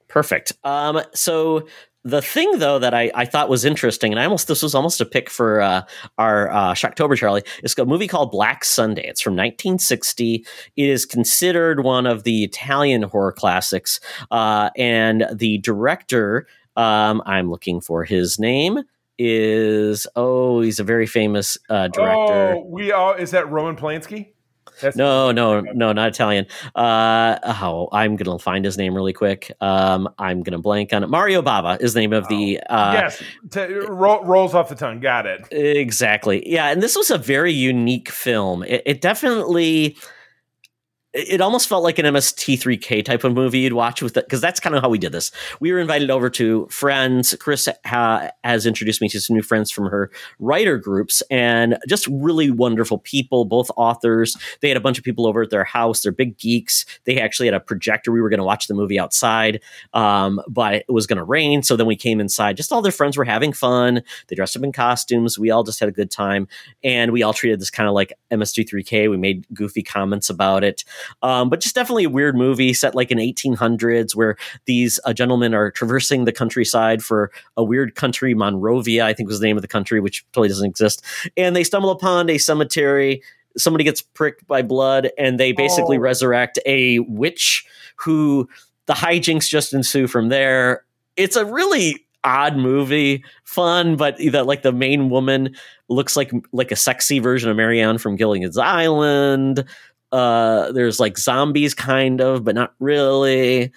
[0.08, 0.54] Perfect.
[0.64, 1.66] Um, so
[2.04, 5.02] the thing though that I, I thought was interesting, and I almost this was almost
[5.02, 5.82] a pick for uh,
[6.20, 9.08] our uh, Shocktober Charlie, is a movie called Black Sunday.
[9.08, 10.46] It's from 1960.
[10.76, 14.00] It is considered one of the Italian horror classics,
[14.30, 16.46] uh, and the director,
[16.76, 18.80] um, I'm looking for his name,
[19.18, 22.56] is oh, he's a very famous uh, director.
[22.58, 24.34] Oh, we all is that Roman Polanski?
[24.82, 26.48] That's No, no, no, not Italian.
[26.76, 29.52] Uh, oh, I'm gonna find his name really quick.
[29.62, 31.08] Um, I'm gonna blank on it.
[31.08, 32.60] Mario Bava is the name of the.
[32.70, 35.00] Uh, yes, t- ro- rolls off the tongue.
[35.00, 35.48] Got it.
[35.52, 36.44] Exactly.
[36.50, 38.64] Yeah, and this was a very unique film.
[38.64, 39.98] It, it definitely.
[41.16, 44.60] It almost felt like an MST3K type of movie you'd watch with it because that's
[44.60, 45.32] kind of how we did this.
[45.62, 47.34] We were invited over to friends.
[47.40, 52.06] Chris ha, has introduced me to some new friends from her writer groups and just
[52.08, 54.36] really wonderful people, both authors.
[54.60, 56.02] They had a bunch of people over at their house.
[56.02, 56.86] They're big geeks.
[57.06, 58.12] They actually had a projector.
[58.12, 59.62] We were going to watch the movie outside,
[59.94, 61.64] um, but it was going to rain.
[61.64, 62.58] So then we came inside.
[62.58, 64.04] Just all their friends were having fun.
[64.28, 65.40] They dressed up in costumes.
[65.40, 66.50] We all just had a good time.
[66.84, 69.10] And we all treated this kind of like MST3K.
[69.10, 70.84] We made goofy comments about it.
[71.22, 74.36] Um, but just definitely a weird movie set like in 1800s where
[74.66, 79.40] these uh, gentlemen are traversing the countryside for a weird country, Monrovia, I think was
[79.40, 81.04] the name of the country, which totally doesn't exist.
[81.38, 83.22] And they stumble upon a cemetery.
[83.58, 86.02] Somebody gets pricked by blood, and they basically Oh.
[86.02, 88.50] resurrect a witch who
[88.88, 90.84] the hijinks just ensue from there.
[91.16, 91.96] It's a really
[92.26, 95.56] odd movie, fun, but that like the main woman
[95.90, 99.64] looks like like a sexy version of Mary Ann from Gilligan's Island.
[100.16, 103.70] Uh, there's like zombies, kind of, but not really.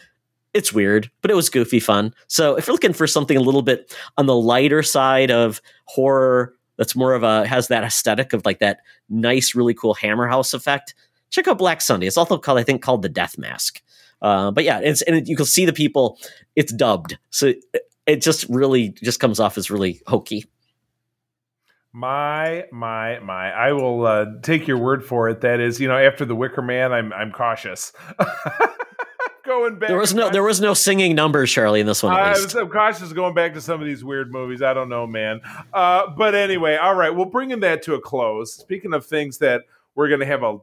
[0.55, 2.15] It's weird, but it was goofy fun.
[2.29, 6.55] So if you're looking for something a little bit on the lighter side of horror,
[6.77, 8.79] that's more of a has that aesthetic of like that
[9.09, 10.95] nice, really cool Hammer House effect.
[11.31, 12.07] Check out Black Sunday.
[12.07, 13.83] It's also called, I think, called the Death Mask.
[14.23, 16.19] Uh, but yeah, it's and it, you can see the people.
[16.55, 17.65] It's dubbed, so it,
[18.07, 20.45] it just really just comes off as really hokey.
[21.99, 23.51] My my my!
[23.51, 25.41] I will uh, take your word for it.
[25.41, 27.93] That is, you know, after the Wicker Man, I'm I'm cautious.
[29.45, 32.13] going back, There was no there was no singing numbers, Charlie, in this one.
[32.13, 34.63] I was, I'm cautious going back to some of these weird movies.
[34.63, 35.41] I don't know, man.
[35.73, 37.11] Uh, but anyway, all right.
[37.11, 38.55] Well, bringing that to a close.
[38.55, 39.63] Speaking of things that
[39.97, 40.61] we're going to have a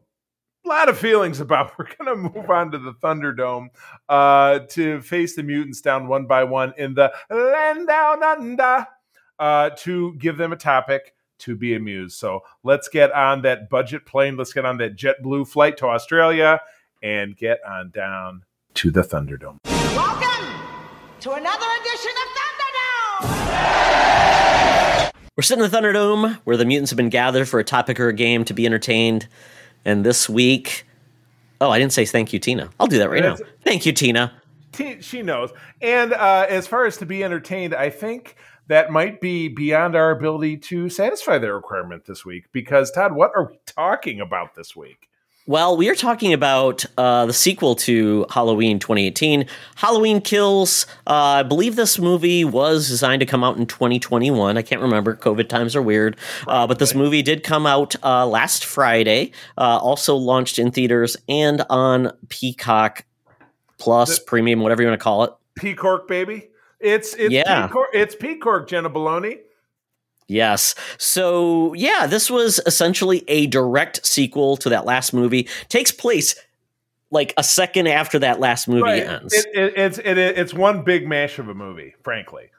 [0.63, 3.71] lot of feelings about, we're going to move on to the Thunderdome
[4.07, 8.87] uh, to face the mutants down one by one in the land down under
[9.37, 12.17] uh, to give them a topic to be amused.
[12.17, 14.37] So let's get on that budget plane.
[14.37, 16.59] Let's get on that JetBlue flight to Australia
[17.03, 18.43] and get on down
[18.75, 19.57] to the Thunderdome.
[19.65, 20.45] Welcome
[21.21, 22.27] to another edition of
[23.25, 25.11] Thunderdome!
[25.37, 28.07] We're sitting in the Thunderdome where the mutants have been gathered for a topic or
[28.07, 29.27] a game to be entertained.
[29.83, 30.85] And this week,
[31.59, 32.69] oh, I didn't say thank you, Tina.
[32.79, 33.35] I'll do that right now.
[33.35, 34.31] That's- Thank you, Tina.
[34.71, 35.51] T- she knows.
[35.81, 38.35] And uh, as far as to be entertained, I think
[38.67, 42.45] that might be beyond our ability to satisfy that requirement this week.
[42.51, 45.09] Because Todd, what are we talking about this week?
[45.47, 49.45] Well, we are talking about uh, the sequel to Halloween 2018,
[49.75, 50.87] Halloween Kills.
[51.05, 54.57] Uh, I believe this movie was designed to come out in 2021.
[54.57, 55.15] I can't remember.
[55.15, 56.17] COVID times are weird.
[56.47, 61.15] Uh, but this movie did come out uh, last Friday, uh, also launched in theaters
[61.29, 63.05] and on Peacock
[63.77, 65.33] Plus, The- Premium, whatever you want to call it.
[65.57, 66.49] P-Cork, baby.
[66.85, 67.69] It's it's Yeah.
[67.93, 69.39] It's P-Cork, Jenna Baloney.
[70.27, 70.75] Yes.
[70.97, 75.47] So, yeah, this was essentially a direct sequel to that last movie.
[75.69, 76.35] Takes place
[77.11, 79.33] like a second after that last movie ends.
[79.33, 82.49] It, it, it's it, it's one big mash of a movie, frankly.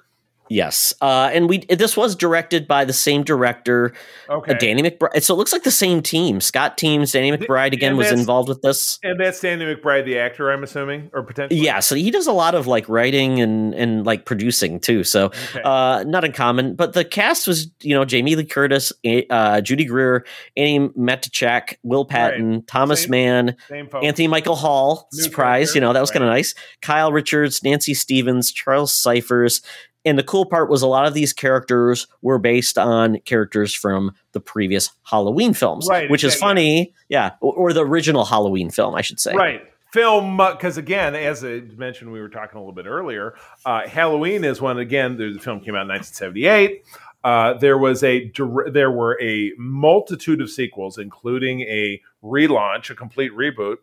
[0.49, 0.95] Yes.
[1.01, 3.93] Uh, and we this was directed by the same director,
[4.29, 4.55] uh, Okay.
[4.59, 5.23] Danny McBride.
[5.23, 6.41] So it looks like the same team.
[6.41, 8.99] Scott Teems, Danny McBride again was involved with this.
[9.03, 11.61] And that's Danny McBride, the actor, I'm assuming, or potentially.
[11.61, 15.05] Yeah, so he does a lot of like writing and and like producing too.
[15.05, 15.63] So Okay.
[15.65, 16.75] uh, not uncommon.
[16.77, 18.93] But the cast was you know Jamie Lee Curtis,
[19.31, 20.25] uh, Judy Greer,
[20.59, 23.89] Andi Matichak, Will Patton, Thomas Same- Mann, Same.
[24.03, 25.09] Anthony Michael Hall.
[25.13, 26.15] New surprise, character, you know that was right.
[26.21, 26.55] kind of nice.
[26.83, 29.63] Kyle Richards, Nancy Stevens, Charles Cyphers.
[30.07, 34.13] And the cool part was a lot of these characters were based on characters from
[34.33, 36.95] the previous Halloween films, Right, which is funny.
[37.09, 39.35] Yeah, or, or the original Halloween film, I should say.
[39.35, 39.63] Right.
[39.93, 43.35] Film, because again, as I mentioned, we were talking a little bit earlier.
[43.65, 46.85] Uh, Halloween is when again the film came out in 1978.
[47.25, 48.31] Uh, there was a
[48.71, 53.77] there were a multitude of sequels, including a relaunch, a complete reboot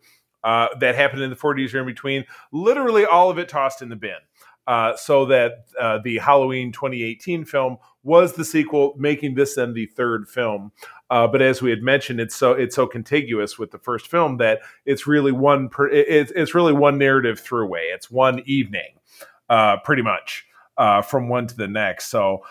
[0.44, 2.26] uh, that happened in the 40s or in between.
[2.52, 4.16] Literally all of it tossed in the bin.
[4.66, 9.86] Uh, so that uh, the Halloween 2018 film was the sequel, making this then the
[9.88, 10.72] third film.
[11.10, 14.38] Uh, but as we had mentioned, it's so it's so contiguous with the first film
[14.38, 17.94] that it's really one per, it, it's- it's really one narrative throughway.
[17.94, 18.96] It's one evening,
[19.50, 20.46] uh, pretty much
[20.78, 22.06] uh, from one to the next.
[22.10, 22.44] So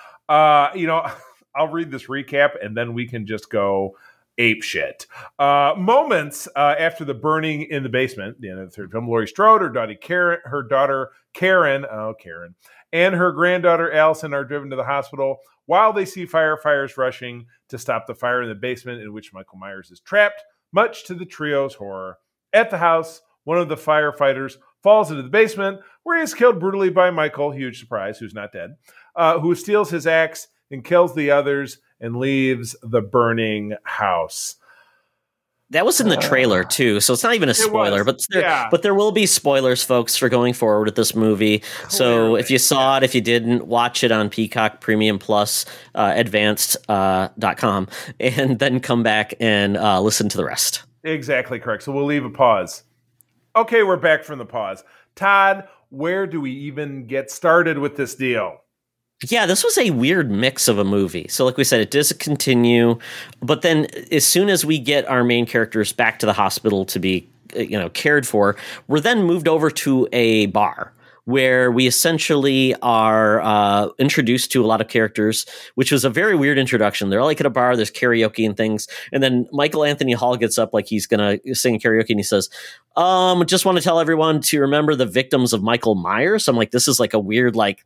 [0.75, 1.07] you know,
[1.57, 3.97] I'll read this recap and then we can just go
[4.39, 5.07] ape shit.
[5.39, 9.07] Uh, moments uh, after the burning in the basement, the end of the third film,
[9.09, 12.55] Laurie Strode, her daughter Karen, her daughter Karen, oh Karen,
[12.93, 17.79] and her granddaughter Allison are driven to the hospital while they see firefighters rushing to
[17.79, 21.25] stop the fire in the basement in which Michael Myers is trapped, much to the
[21.25, 22.19] trio's horror.
[22.53, 26.61] At the house, one of the firefighters falls into the basement where he is killed
[26.61, 28.75] brutally by Michael, huge surprise, who's not dead,
[29.17, 34.57] uh, who steals his axe and kills the others and leaves the burning house.
[35.73, 38.05] That was in the trailer too, so it's not even a spoiler.
[38.05, 38.69] But there, yeah.
[38.71, 41.63] but there will be spoilers, folks, for going forward with this movie.
[41.89, 45.65] So if you saw it, if you didn't, watch it on Peacock Premium Plus,
[45.95, 47.89] uh, Advanced uh, dot com,
[48.21, 50.83] and then come back and uh, listen to the rest.
[51.05, 51.85] Exactly correct.
[51.85, 52.83] So we'll leave a pause.
[53.57, 54.85] Okay, we're back from the pause.
[55.15, 58.62] Todd, where do we even get started with this deal?
[59.29, 61.27] Yeah, this was a weird mix of a movie.
[61.29, 62.99] So, like we said, it does continue,
[63.41, 66.99] but then as soon as we get our main characters back to the hospital to
[66.99, 68.57] be, uh, you know, cared for,
[68.89, 70.93] we're then moved over to a bar
[71.25, 75.47] where we essentially are uh, introduced to a lot of characters,
[75.77, 77.11] which was a very weird introduction.
[77.11, 80.59] They're like at a bar, there's karaoke and things, and then Michael Anthony Hall gets
[80.59, 82.51] up like he's gonna sing karaoke, and he says,
[82.97, 86.73] "Um, just want to tell everyone to remember the victims of Michael Myers." I'm like,
[86.73, 87.85] this is like a weird like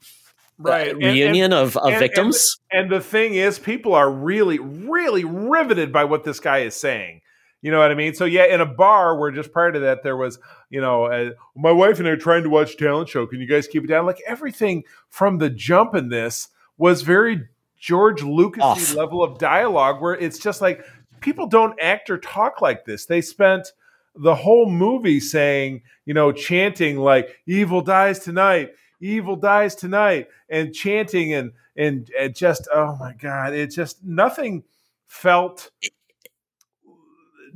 [0.59, 0.89] Right.
[0.89, 2.59] uh, And- reunion of, of and- victims.
[2.71, 7.21] And the thing is, people are really, really riveted by what this guy is saying.
[7.63, 8.15] You know what I mean?
[8.15, 10.39] So yeah, in a bar where just prior to that there was,
[10.71, 13.27] you know, uh, my wife and I are trying to watch talent show.
[13.27, 14.07] Can you guys keep it down?
[14.07, 16.49] Like everything from the jump in this
[16.79, 17.49] was very
[17.79, 20.85] George Lucas level of dialogue, where it's just like
[21.21, 23.07] people don't act or talk like this.
[23.07, 23.73] They spent
[24.15, 30.74] the whole movie saying, you know, chanting like "Evil dies tonight." Evil dies tonight, and
[30.74, 34.64] chanting and and, and just oh my god, it just nothing
[35.07, 35.70] felt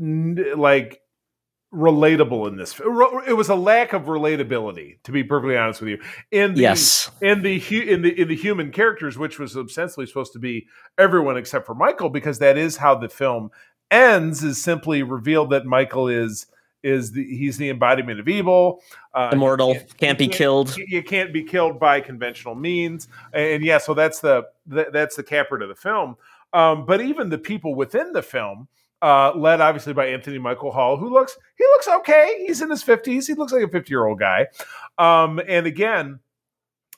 [0.01, 1.01] n- like
[1.73, 2.79] relatable in this.
[2.81, 5.99] It was a lack of relatability, to be perfectly honest with you.
[6.31, 7.11] In the, Yes.
[7.23, 7.57] in the
[7.91, 10.67] in the in the human characters, which was ostensibly supposed to be
[10.99, 13.51] everyone except for Michael, because that is how the film
[13.91, 14.43] ends.
[14.43, 16.47] Is simply revealed that Michael is
[16.83, 18.83] is the he's the embodiment of evil,
[19.15, 20.77] uh, Immortal, you can't be you killed.
[20.77, 25.23] You can't be killed by conventional means, and yeah, so that's the that, that's the
[25.23, 26.17] capper to the film.
[26.53, 28.69] Um, but even the people within the film,
[29.03, 32.45] uh, led obviously by Anthony Michael Hall, who looks he looks okay.
[32.47, 33.27] He's in his fifties.
[33.27, 34.49] He looks like a fifty year old guy.
[34.99, 36.21] Um, and again,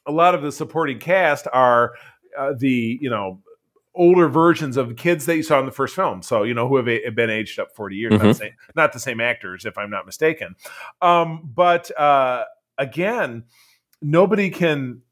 [0.07, 1.93] a lot of the supporting cast are
[2.37, 3.41] uh, the you know
[3.95, 6.23] older versions of kids that you saw in the first film.
[6.23, 8.13] So you know who have, a- been aged up forty years.
[8.13, 8.29] Not, Mhm.
[8.29, 10.57] the same, not the same actors, if I'm not mistaken.
[11.03, 12.45] Um, but uh,
[12.79, 13.45] again,
[14.01, 15.03] nobody can.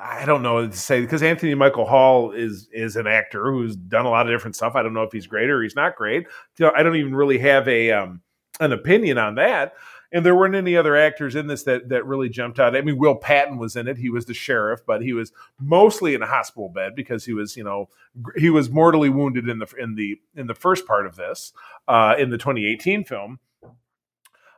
[0.00, 4.04] I don't know to say because Anthony Michael Hall is is an actor who's done
[4.06, 4.74] a lot of different stuff.
[4.76, 6.26] I don't know if he's great or he's not great.
[6.60, 8.20] I don't even really have a um,
[8.60, 9.74] an opinion on that.
[10.10, 12.74] And there weren't any other actors in this that that really jumped out.
[12.74, 13.98] I mean, Will Patton was in it.
[13.98, 17.56] He was the sheriff, but he was mostly in a hospital bed because he was,
[17.56, 17.90] you know,
[18.36, 21.52] he was mortally wounded in the in the in the first part of this
[21.88, 23.38] uh, in the 2018 film.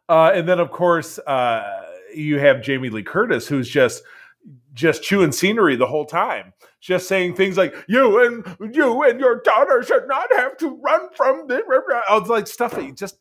[0.09, 1.83] Uh, and then, of course, uh,
[2.15, 4.03] you have Jamie Lee Curtis, who's just
[4.73, 9.41] just chewing scenery the whole time, just saying things like "you and you and your
[9.41, 11.63] daughter should not have to run from this."
[12.09, 13.19] I was like stuff that you just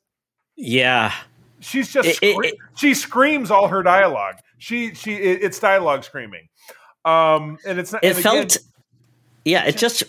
[0.56, 1.14] Yeah.
[1.60, 4.36] She's just It- it- scre- it- she screams all her dialogue.
[4.58, 6.48] She she it, it's dialogue screaming.
[7.06, 8.04] Um, and it's not.
[8.04, 8.58] It and again- felt
[9.46, 10.04] Yeah, it just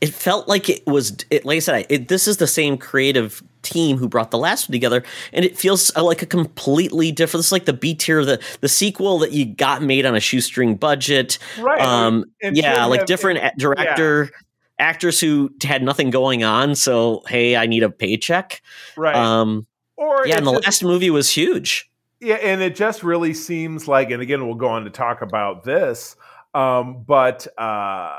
[0.00, 3.42] it felt like it was it, like I said, it, this is the same creative
[3.62, 5.02] team who brought the last one together,
[5.32, 7.42] and it feels uh, like a completely different.
[7.42, 10.76] It's like the B tier, the the sequel that you got made on a shoestring
[10.76, 11.38] budget.
[11.58, 11.80] right.
[11.80, 14.30] Um, And yeah, like have- different director
[14.78, 16.74] actors who had nothing going on.
[16.76, 18.62] So hey, I need a paycheck.
[18.96, 19.16] right.
[19.16, 21.90] Um, or yeah, and the just- last movie was huge.
[22.20, 25.64] Yeah, and it just really seems like, and again, we'll go on to talk about
[25.64, 26.16] this,
[26.54, 28.18] um, but uh,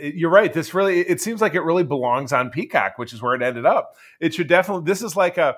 [0.00, 0.52] you're right.
[0.52, 3.66] This really, it seems like it really belongs on Peacock, which is where it ended
[3.66, 3.96] up.
[4.20, 4.84] It should definitely.
[4.84, 5.56] This is like a.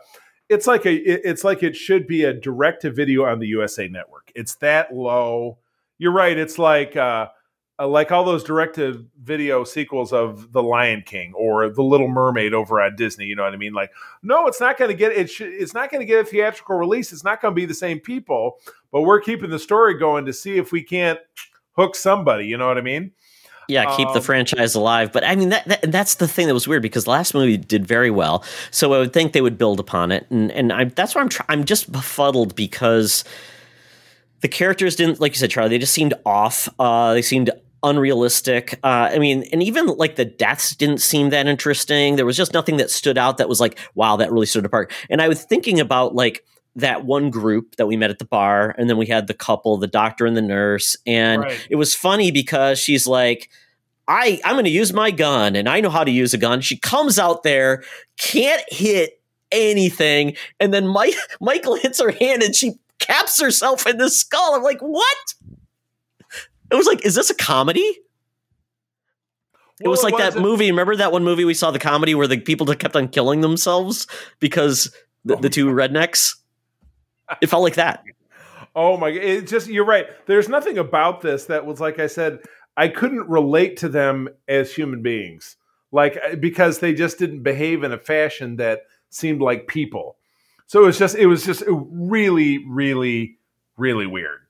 [0.48, 0.94] It's like a.
[0.94, 4.32] It's like it should be a direct to video on the USA Network.
[4.34, 5.58] It's that low.
[5.98, 6.36] You're right.
[6.36, 6.96] It's like.
[6.96, 7.28] Uh,
[7.78, 12.08] uh, like all those direct to video sequels of The Lion King or The Little
[12.08, 13.74] Mermaid over at Disney, you know what I mean?
[13.74, 13.90] Like,
[14.22, 15.30] no, it's not going to get it.
[15.30, 17.12] Should, it's not going to get a theatrical release.
[17.12, 18.58] It's not going to be the same people,
[18.90, 21.18] but we're keeping the story going to see if we can't
[21.76, 22.46] hook somebody.
[22.46, 23.12] You know what I mean?
[23.68, 25.12] Yeah, keep the Um, franchise alive.
[25.12, 27.56] But I mean, that, that that's the thing that was weird because the last movie
[27.56, 28.44] did very well.
[28.70, 31.28] So I would think they would build upon it, and and I, that's why I'm
[31.28, 33.24] try- I'm just befuddled because
[34.40, 35.70] the characters didn't, like you said, Charlie.
[35.70, 36.68] They just seemed off.
[36.78, 37.50] Uh, they seemed
[37.86, 38.78] unrealistic.
[38.84, 42.16] Uh, I mean, and even like the deaths didn't seem that interesting.
[42.16, 44.92] There was just nothing that stood out that was like, wow, that really stood apart.
[45.08, 48.74] And I was thinking about like that one group that we met at the bar,
[48.76, 51.66] and then we had the couple, the doctor and the nurse, and Right.
[51.70, 53.48] it was funny because she's like.
[54.08, 56.60] I, I'm going to use my gun and I know how to use a gun.
[56.60, 57.82] She comes out there,
[58.16, 59.20] can't hit
[59.50, 60.36] anything.
[60.60, 64.54] And then Mike, Michael hits her hand and she caps herself in the skull.
[64.54, 65.34] I'm like, what?
[66.70, 67.98] It was like, is this a comedy?
[69.80, 70.70] it was like that wasn't- movie.
[70.70, 74.06] Remember that one movie we saw, the comedy where the people kept on killing themselves
[74.40, 74.94] because
[75.24, 76.36] the, Oh the two rednecks?
[77.40, 78.02] It felt like that.
[78.74, 79.08] Oh my!
[79.08, 80.06] It just you're right.
[80.26, 82.40] There's nothing about this that was like I said.
[82.76, 85.56] I couldn't relate to them as human beings,
[85.92, 90.16] like uh, because they just didn't behave in a fashion that seemed like people.
[90.66, 93.38] So it was just it was just really, really,
[93.76, 94.45] really weird.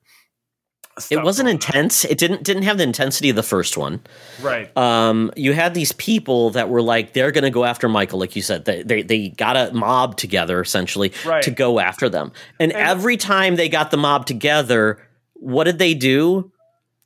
[1.11, 1.67] It wasn't going on.
[1.69, 2.05] intense.
[2.05, 4.01] It didn't didn't have the intensity of the first one.
[4.41, 4.75] right?
[4.77, 8.35] um, you had these people that were like they're going to go after Michael, like
[8.35, 8.65] you said.
[8.65, 11.43] They they, they got a mob together essentially Right.
[11.43, 12.33] to go after them.
[12.59, 14.99] And, And- every time they got the mob together,
[15.35, 16.51] what did they do?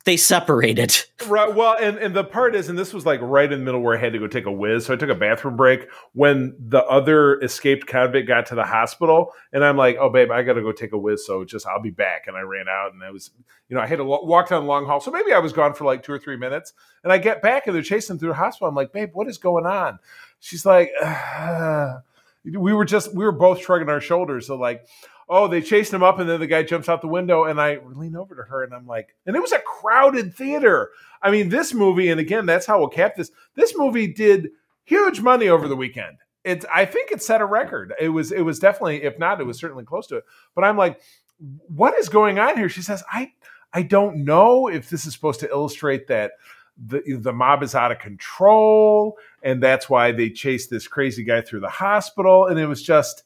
[0.03, 1.05] They separated.
[1.27, 1.53] Right.
[1.53, 3.95] Well, and, and the part is, and this was like right in the middle where
[3.95, 4.85] I had to go take a whiz.
[4.85, 9.31] So I took a bathroom break when the other escaped convict got to the hospital.
[9.53, 11.25] And I'm like, oh, babe, I got to go take a whiz.
[11.25, 12.25] So just, I'll be back.
[12.25, 13.29] And I ran out and I was,
[13.69, 14.99] you know, I had to walk down the long hall.
[14.99, 16.73] So maybe I was gone for like two or three minutes.
[17.03, 18.69] And I get back and they're chasing through the hospital.
[18.69, 19.99] I'm like, babe, what is going on?
[20.39, 22.01] She's like, "Ah."
[22.43, 24.47] we were just, we were both shrugging our shoulders.
[24.47, 24.87] So like,
[25.33, 27.79] oh, they chased him up, and then the guy jumps out the window, and I
[27.85, 30.89] lean over to her, and I'm like, and it was a crowded theater.
[31.21, 33.31] I mean, this movie, and again, that's how we'll cap this.
[33.55, 34.49] This movie did
[34.83, 36.17] huge money over the weekend.
[36.43, 37.93] It's, I think it set a record.
[37.97, 40.25] It was, it was definitely, if not, it was certainly close to it.
[40.53, 40.99] But I'm like,
[41.67, 42.67] what is going on here?
[42.67, 43.31] She says, I,
[43.71, 46.33] I don't know if this is supposed to illustrate that
[46.77, 51.39] the the mob is out of control, and that's why they chased this crazy guy
[51.41, 53.23] through the hospital, and it was just.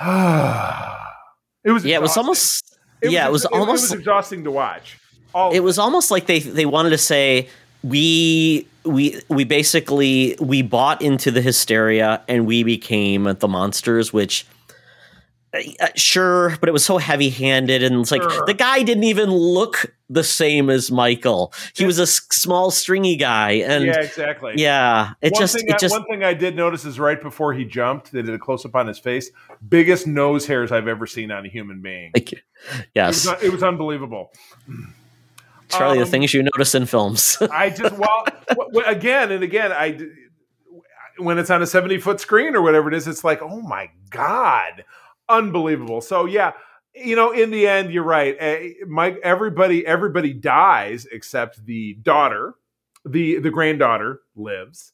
[1.64, 2.64] it was Yeah, it was almost
[3.02, 4.98] yeah, it was almost it was exhausting to watch.
[5.34, 7.48] All it was almost like they they wanted to say
[7.82, 14.46] we we we basically we bought into the hysteria and we became the monsters which
[15.54, 18.44] uh, sure but it was so heavy-handed and it's like Sure.
[18.46, 21.54] the guy didn't even look the same as Michael.
[21.74, 24.54] He was a s- small, stringy guy, and yeah, yeah, exactly.
[25.22, 27.54] it one just thing it I, just one thing I did notice is right before
[27.54, 29.30] he jumped, they did a close up on his face.
[29.66, 32.10] Biggest nose hairs I've ever seen on a human being.
[32.14, 32.42] like, It
[32.94, 34.32] yes, was, it was unbelievable.
[35.68, 37.38] Charlie, the um, things you notice in films.
[37.52, 38.24] I just well
[38.86, 39.98] again and again I
[41.18, 43.90] when it's on a 70 foot screen or whatever it is it's like oh my
[44.08, 44.84] god
[45.28, 46.52] unbelievable so yeah
[46.94, 48.36] you know in the end you're right.
[48.38, 52.54] Eh, Mike everybody everybody dies except the daughter.
[53.04, 54.92] The the granddaughter lives.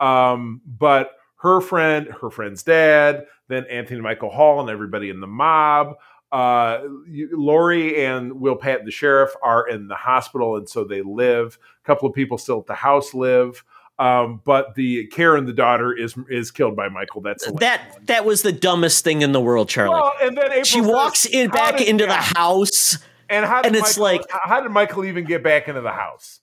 [0.00, 5.26] Um but her friend her friend's dad then Anthony Michael Hall and everybody in the
[5.26, 5.96] mob.
[6.30, 6.80] Uh,
[7.32, 11.58] Laurie and Will Patton, the sheriff, are in the hospital, and so they live.
[11.82, 13.64] A couple of people still at the house live,
[13.98, 17.20] um, but the Karen, the daughter, is is killed by Michael.
[17.20, 19.94] That's that that was the dumbest thing in the world, Charlie.
[19.94, 22.98] Well, and then April she says, walks in back into the house.
[23.28, 26.40] and how and it's Michael, like- how did Michael even get back into the house?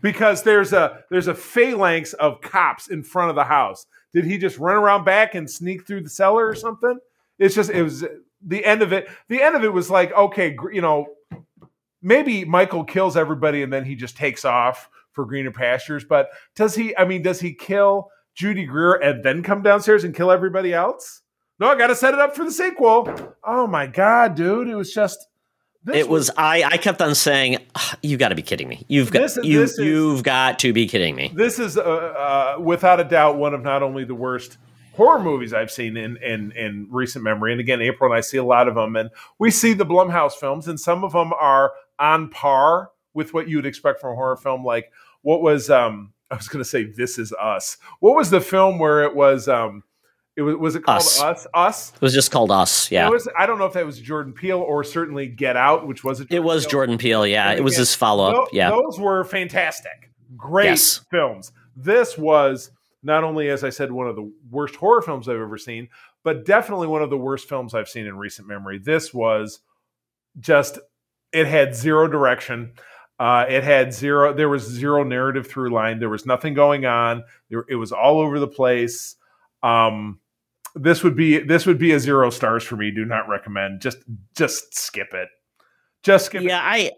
[0.00, 3.86] Because there's a there's a phalanx of cops in front of the house.
[4.12, 6.98] Did he just run around back and sneak through the cellar or something?
[7.38, 8.04] It's just it was
[8.44, 9.08] the end of it.
[9.28, 11.06] The end of it was like okay, you know,
[12.02, 16.04] maybe Michael kills everybody and then he just takes off for greener pastures.
[16.04, 16.96] But does he?
[16.96, 21.20] I mean, does he kill Judy Greer and then come downstairs and kill everybody else?
[21.58, 23.34] No, I got to set it up for the sequel.
[23.44, 24.68] Oh my god, dude!
[24.68, 25.26] It was just.
[25.84, 26.62] This it was I.
[26.62, 28.84] I kept on saying, "Ugh, "You got to be kidding me!
[28.88, 29.58] You've got This you.
[29.60, 33.36] this is- you've got to be kidding me!" this is uh, uh, without a doubt
[33.36, 34.58] one of not only the worst
[34.94, 37.50] horror movies I've seen in, in in recent memory.
[37.50, 39.10] And again, April and I see a lot of them, and
[39.40, 43.56] we see the Blumhouse films, and some of them are on par with what you
[43.56, 44.64] would expect from a horror film.
[44.64, 44.92] Like
[45.22, 47.76] what was um I was going to say This Is Us.
[48.00, 49.82] What was the film where it was um
[50.36, 51.20] it was was it called Us.
[51.20, 51.46] Us?
[51.52, 51.92] Us.
[51.94, 52.90] It was just called Us.
[52.90, 53.28] Yeah, It was.
[53.38, 56.28] I don't know if that was Jordan Peele or certainly Get Out, which was it
[56.30, 56.70] It was Peele.
[56.70, 57.26] Jordan Peele.
[57.26, 58.48] Yeah, And it was his follow up.
[58.52, 61.00] Yeah, those were fantastic, great Yes.
[61.10, 61.52] films.
[61.76, 62.70] This was
[63.02, 65.88] not only, as I said, one of the worst horror films I've ever seen,
[66.24, 68.78] but definitely one of the worst films I've seen in recent memory.
[68.78, 69.60] This was
[70.38, 70.78] just
[71.32, 72.72] it had zero direction.
[73.22, 74.32] Uh, it had zero.
[74.34, 76.00] There was zero narrative through line.
[76.00, 77.22] There was nothing going on.
[77.50, 79.14] There, it was all over the place.
[79.62, 80.18] Um,
[80.74, 82.90] this would be this would be a zero stars for me.
[82.90, 83.80] Do not recommend.
[83.80, 83.98] Just
[84.34, 85.28] just skip it.
[86.02, 86.48] Just skip it.
[86.48, 86.60] yeah.
[86.64, 86.90] I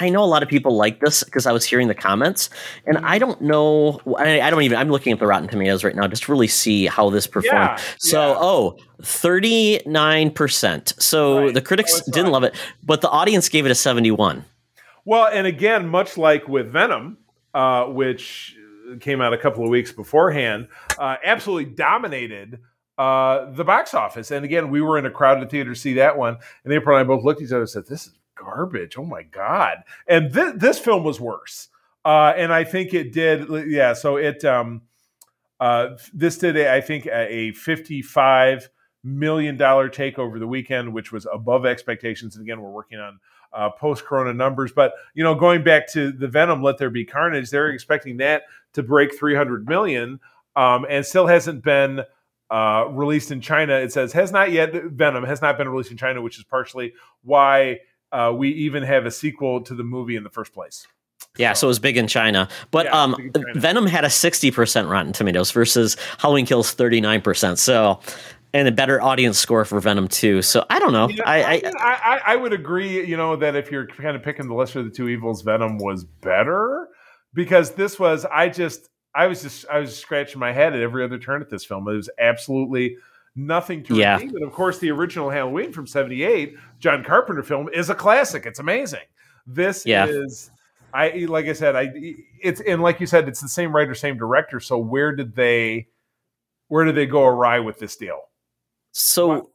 [0.00, 2.48] I know a lot of people like this because I was hearing the comments,
[2.86, 4.00] and I don't know.
[4.16, 4.78] I, I don't even.
[4.78, 7.58] I'm looking at the Rotten Tomatoes right now just to really see how this performed.
[7.58, 8.36] Yeah, so, yeah.
[8.38, 11.02] oh, 39%.
[11.02, 11.54] So Right.
[11.54, 14.44] the critics Oh, didn't love it, but the audience gave it a 71.
[15.04, 17.18] Well, and again, much like with Venom,
[17.52, 18.56] uh, which
[19.00, 22.60] came out a couple of weeks beforehand, uh, absolutely dominated
[22.96, 24.30] uh, the box office.
[24.30, 27.04] And again, we were in a crowded theater to see that one, and April and
[27.04, 28.96] I both looked at each other and said, "This is garbage!
[28.96, 31.68] Oh my god!" And thi- this film was worse.
[32.04, 33.48] Uh, and I think it did.
[33.68, 34.82] Yeah, so it um,
[35.58, 38.68] uh, this did, a, I think, a, a fifty-five
[39.02, 42.36] million dollar take over the weekend, which was above expectations.
[42.36, 43.20] And again, we're working on
[43.54, 47.50] uh, post-corona numbers, but you know, going back to the Venom, Let There Be Carnage,
[47.50, 48.42] they're expecting that
[48.74, 50.20] to break three hundred million,
[50.56, 52.02] um, and still hasn't been
[52.50, 53.74] uh, released in China.
[53.74, 54.72] It says has not yet.
[54.72, 56.92] Venom has not been released in China, which is partially
[57.22, 57.80] why
[58.12, 60.86] uh, we even have a sequel to the movie in the first place.
[61.36, 62.48] Yeah, so it was big in China.
[62.70, 63.60] But Yeah, um, in China.
[63.60, 67.58] Venom had a 60% Rotten Tomatoes versus Halloween Kills 39%.
[67.58, 67.98] So,
[68.54, 70.40] and a better audience score for Venom too.
[70.40, 71.08] So I don't know.
[71.08, 74.16] You know, I, I, I, I, I would agree, you know, that if you're kind
[74.16, 76.88] of picking the lesser of the two evils, Venom was better
[77.34, 81.04] because this was, I just, I was just, I was scratching my head at every
[81.04, 81.86] other turn at this film.
[81.88, 82.96] It was absolutely
[83.34, 84.14] nothing to Yeah.
[84.18, 84.36] redeem.
[84.36, 88.46] And of course, the original Halloween from 78, John Carpenter film, is a classic.
[88.46, 89.00] It's amazing.
[89.48, 90.06] This Yeah.
[90.06, 90.52] is,
[90.92, 91.92] I, like I said, I,
[92.40, 94.60] it's, and like you said, it's the same writer, same director.
[94.60, 95.88] So where did they,
[96.68, 98.20] where did they go awry with this deal?
[98.94, 99.50] So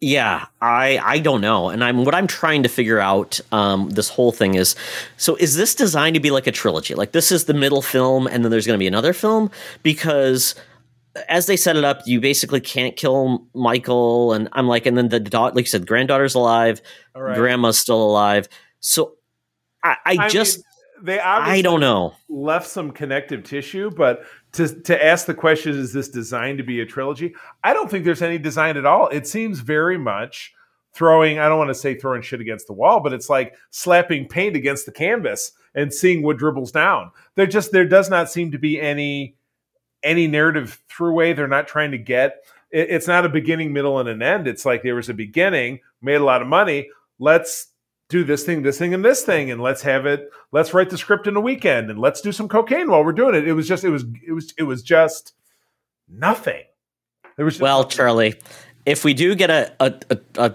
[0.00, 1.68] yeah, I I don't know.
[1.68, 4.74] And I'm what I'm trying to figure out um this whole thing is
[5.18, 6.94] so is this designed to be like a trilogy?
[6.94, 9.50] Like this is the middle film and then there's going to be another film
[9.82, 10.54] because
[11.28, 15.10] as they set it up, you basically can't kill Michael and I'm like and then
[15.10, 16.80] the daughter like you said granddaughter's alive,
[17.14, 17.36] right.
[17.36, 18.48] grandma's still alive.
[18.80, 19.16] So
[19.84, 20.64] I, I, I just mean,
[21.02, 22.14] they I don't know.
[22.28, 24.24] left some connective tissue, but
[24.56, 27.34] to to ask the question, is this designed to be a trilogy?
[27.64, 29.08] I don't think there's any design at all.
[29.08, 30.52] It seems very much
[30.92, 34.26] throwing, I don't want to say throwing shit against the wall, but it's like slapping
[34.26, 37.10] paint against the canvas and seeing what dribbles down.
[37.34, 39.36] There just there does not seem to be any
[40.02, 41.36] any narrative throughway.
[41.36, 42.36] They're not trying to get
[42.70, 44.46] it, it's not a beginning, middle, and an end.
[44.46, 46.88] It's like there was a beginning, made a lot of money.
[47.18, 47.68] Let's
[48.08, 50.30] do this thing, this thing, and this thing, and let's have it.
[50.52, 53.34] Let's write the script in a weekend, and let's do some cocaine while we're doing
[53.34, 53.46] it.
[53.46, 55.34] It was just, it was, it was, it was just
[56.08, 56.62] nothing.
[57.36, 57.84] There was just Well.
[57.84, 58.34] Charlie,
[58.84, 60.54] if we do get a, a, a, a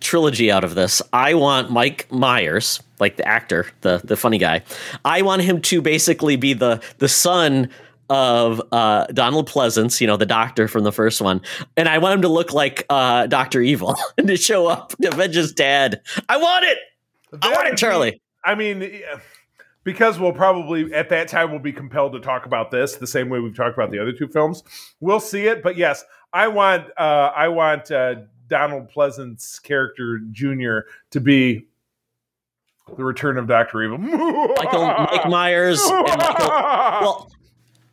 [0.00, 4.62] trilogy out of this, I want Mike Myers, like the actor, the the funny guy.
[5.04, 7.70] I want him to basically be the the son
[8.08, 11.40] of uh, Donald Pleasence, you know, the doctor from the first one,
[11.76, 15.08] and I want him to look like uh, Doctor Evil and to show up to
[15.08, 16.00] avenge his dad.
[16.28, 16.78] I want it.
[17.42, 18.20] I want it, Charlie.
[18.44, 19.02] I mean,
[19.84, 23.28] because we'll probably at that time we'll be compelled to talk about this the same
[23.28, 24.62] way we've talked about the other two films.
[25.00, 28.16] We'll see it, but yes, I want uh, I want uh,
[28.48, 31.66] Donald Pleasence's character Junior to be
[32.96, 33.98] the Return of Doctor Evil.
[33.98, 36.48] Michael Mike Myers and Michael.
[37.00, 37.30] Well,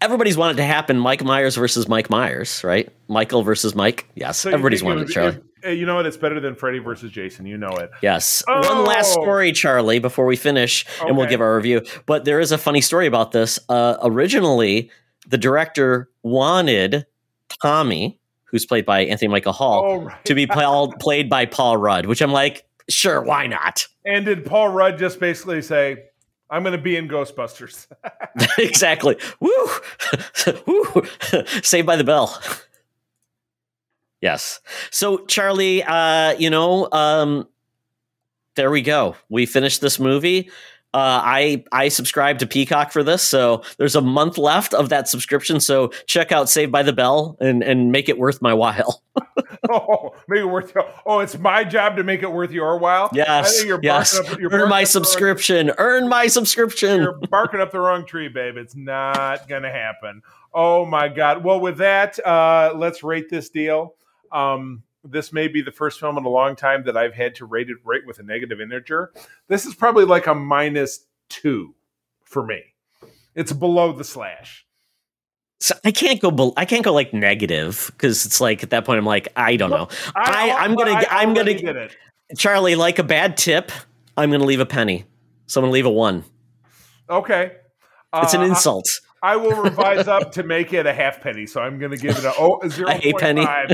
[0.02, 0.98] everybody's wanted to happen.
[1.00, 2.90] Mike Myers versus Mike Myers, right?
[3.08, 4.08] Michael versus Mike.
[4.16, 5.40] Yes, So everybody's wanted it, Charlie.
[5.66, 6.06] uh, you know what?
[6.06, 7.46] It's better than Freddy versus Jason.
[7.46, 7.90] You know it.
[8.02, 8.44] Yes.
[8.48, 8.60] Oh!
[8.76, 11.82] One last story, Charlie, before we finish, and we'll give our review.
[12.06, 13.60] But there is a funny story about this.
[13.70, 14.90] Uh, originally,
[15.28, 17.06] the director wanted
[17.62, 20.26] Tommy, who's played by Anthony Michael Hall, Oh, right.
[20.26, 20.48] to be
[21.00, 23.88] played by Paul Rudd, which I'm like, sure, why not?
[24.06, 26.04] And did Paul Rudd just basically say,
[26.50, 27.88] "I'm going to be in Ghostbusters"?
[28.58, 29.18] exactly.
[29.40, 29.70] Woo!
[30.68, 31.04] Woo!
[31.64, 32.42] Saved by the bell.
[34.22, 34.60] Yes.
[34.92, 37.48] So, Charlie, uh, you know, um,
[38.56, 39.16] there we go.
[39.30, 40.50] We finished this movie.
[40.94, 45.10] Uh, I I subscribe to Peacock for this, so there's a month left of that
[45.10, 45.60] subscription.
[45.60, 49.04] So check out Saved by the Bell and and make it worth my while.
[49.72, 50.76] oh, make it worth.
[51.06, 53.06] Oh, it's my job to make it worth your while.
[53.14, 54.18] I Yes, think you're yes.
[54.20, 55.72] up, Earn my the wrong- subscription.
[55.78, 57.02] Earn my subscription.
[57.02, 58.58] You're barking up the wrong tree, babe.
[58.58, 60.22] It's not going to happen.
[60.54, 61.44] Oh my god.
[61.44, 63.96] Well, with that, uh, let's rate this deal.
[64.32, 67.46] Um, this may be the first film in a long time that I've had to
[67.46, 69.12] rate it rate with a negative integer.
[69.48, 71.76] This is probably like a minus two
[72.24, 72.62] for me.
[73.36, 74.66] It's below the slash.
[75.66, 76.30] So I can't go.
[76.30, 79.56] bel I can't go like negative because it's like at that point I'm like I
[79.56, 79.88] don't know.
[80.16, 80.92] I, I'm gonna.
[80.92, 81.56] I I'm gonna.
[81.56, 81.96] did it.
[82.38, 83.72] Charlie, like a bad tip,
[84.16, 85.06] I'm gonna leave a penny.
[85.48, 86.24] So I'm gonna leave a one.
[87.10, 87.54] Okay.
[88.16, 88.86] It's an Uh, insult.
[89.24, 91.48] I will revise up to make it a half penny.
[91.48, 93.42] So I'm going to give it a oh zero A hay penny.
[93.42, 93.68] a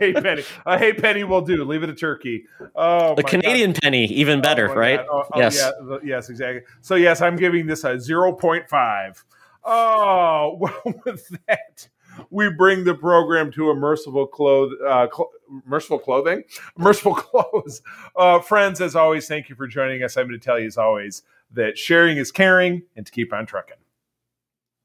[0.00, 0.44] hay penny.
[0.64, 1.62] A hay penny will do.
[1.64, 2.44] Leave it a turkey.
[2.74, 5.00] Oh, a Canadian penny, even better, Oh, right?
[5.00, 5.56] Oh, oh, yes.
[5.58, 6.62] yeah, yes, exactly.
[6.80, 9.22] So yes, I'm giving this a zero point five.
[9.64, 11.88] Oh well, with that.
[12.30, 15.30] We bring the program to a merciful clothe, uh, cl-
[15.66, 16.44] merciful clothing,
[16.78, 17.82] merciful close.
[18.14, 20.16] Uh, friends, as always, thank you for joining us.
[20.16, 23.46] I'm going to tell you, as always, that sharing is caring, and to keep on
[23.46, 23.76] trucking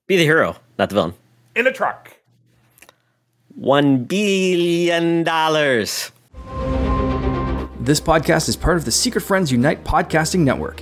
[0.07, 1.13] Be the hero, not the villain.
[1.55, 2.15] in a truck.
[3.53, 6.11] One billion dollars.
[7.80, 10.82] This podcast is part of the Secret Friends Unite podcasting network.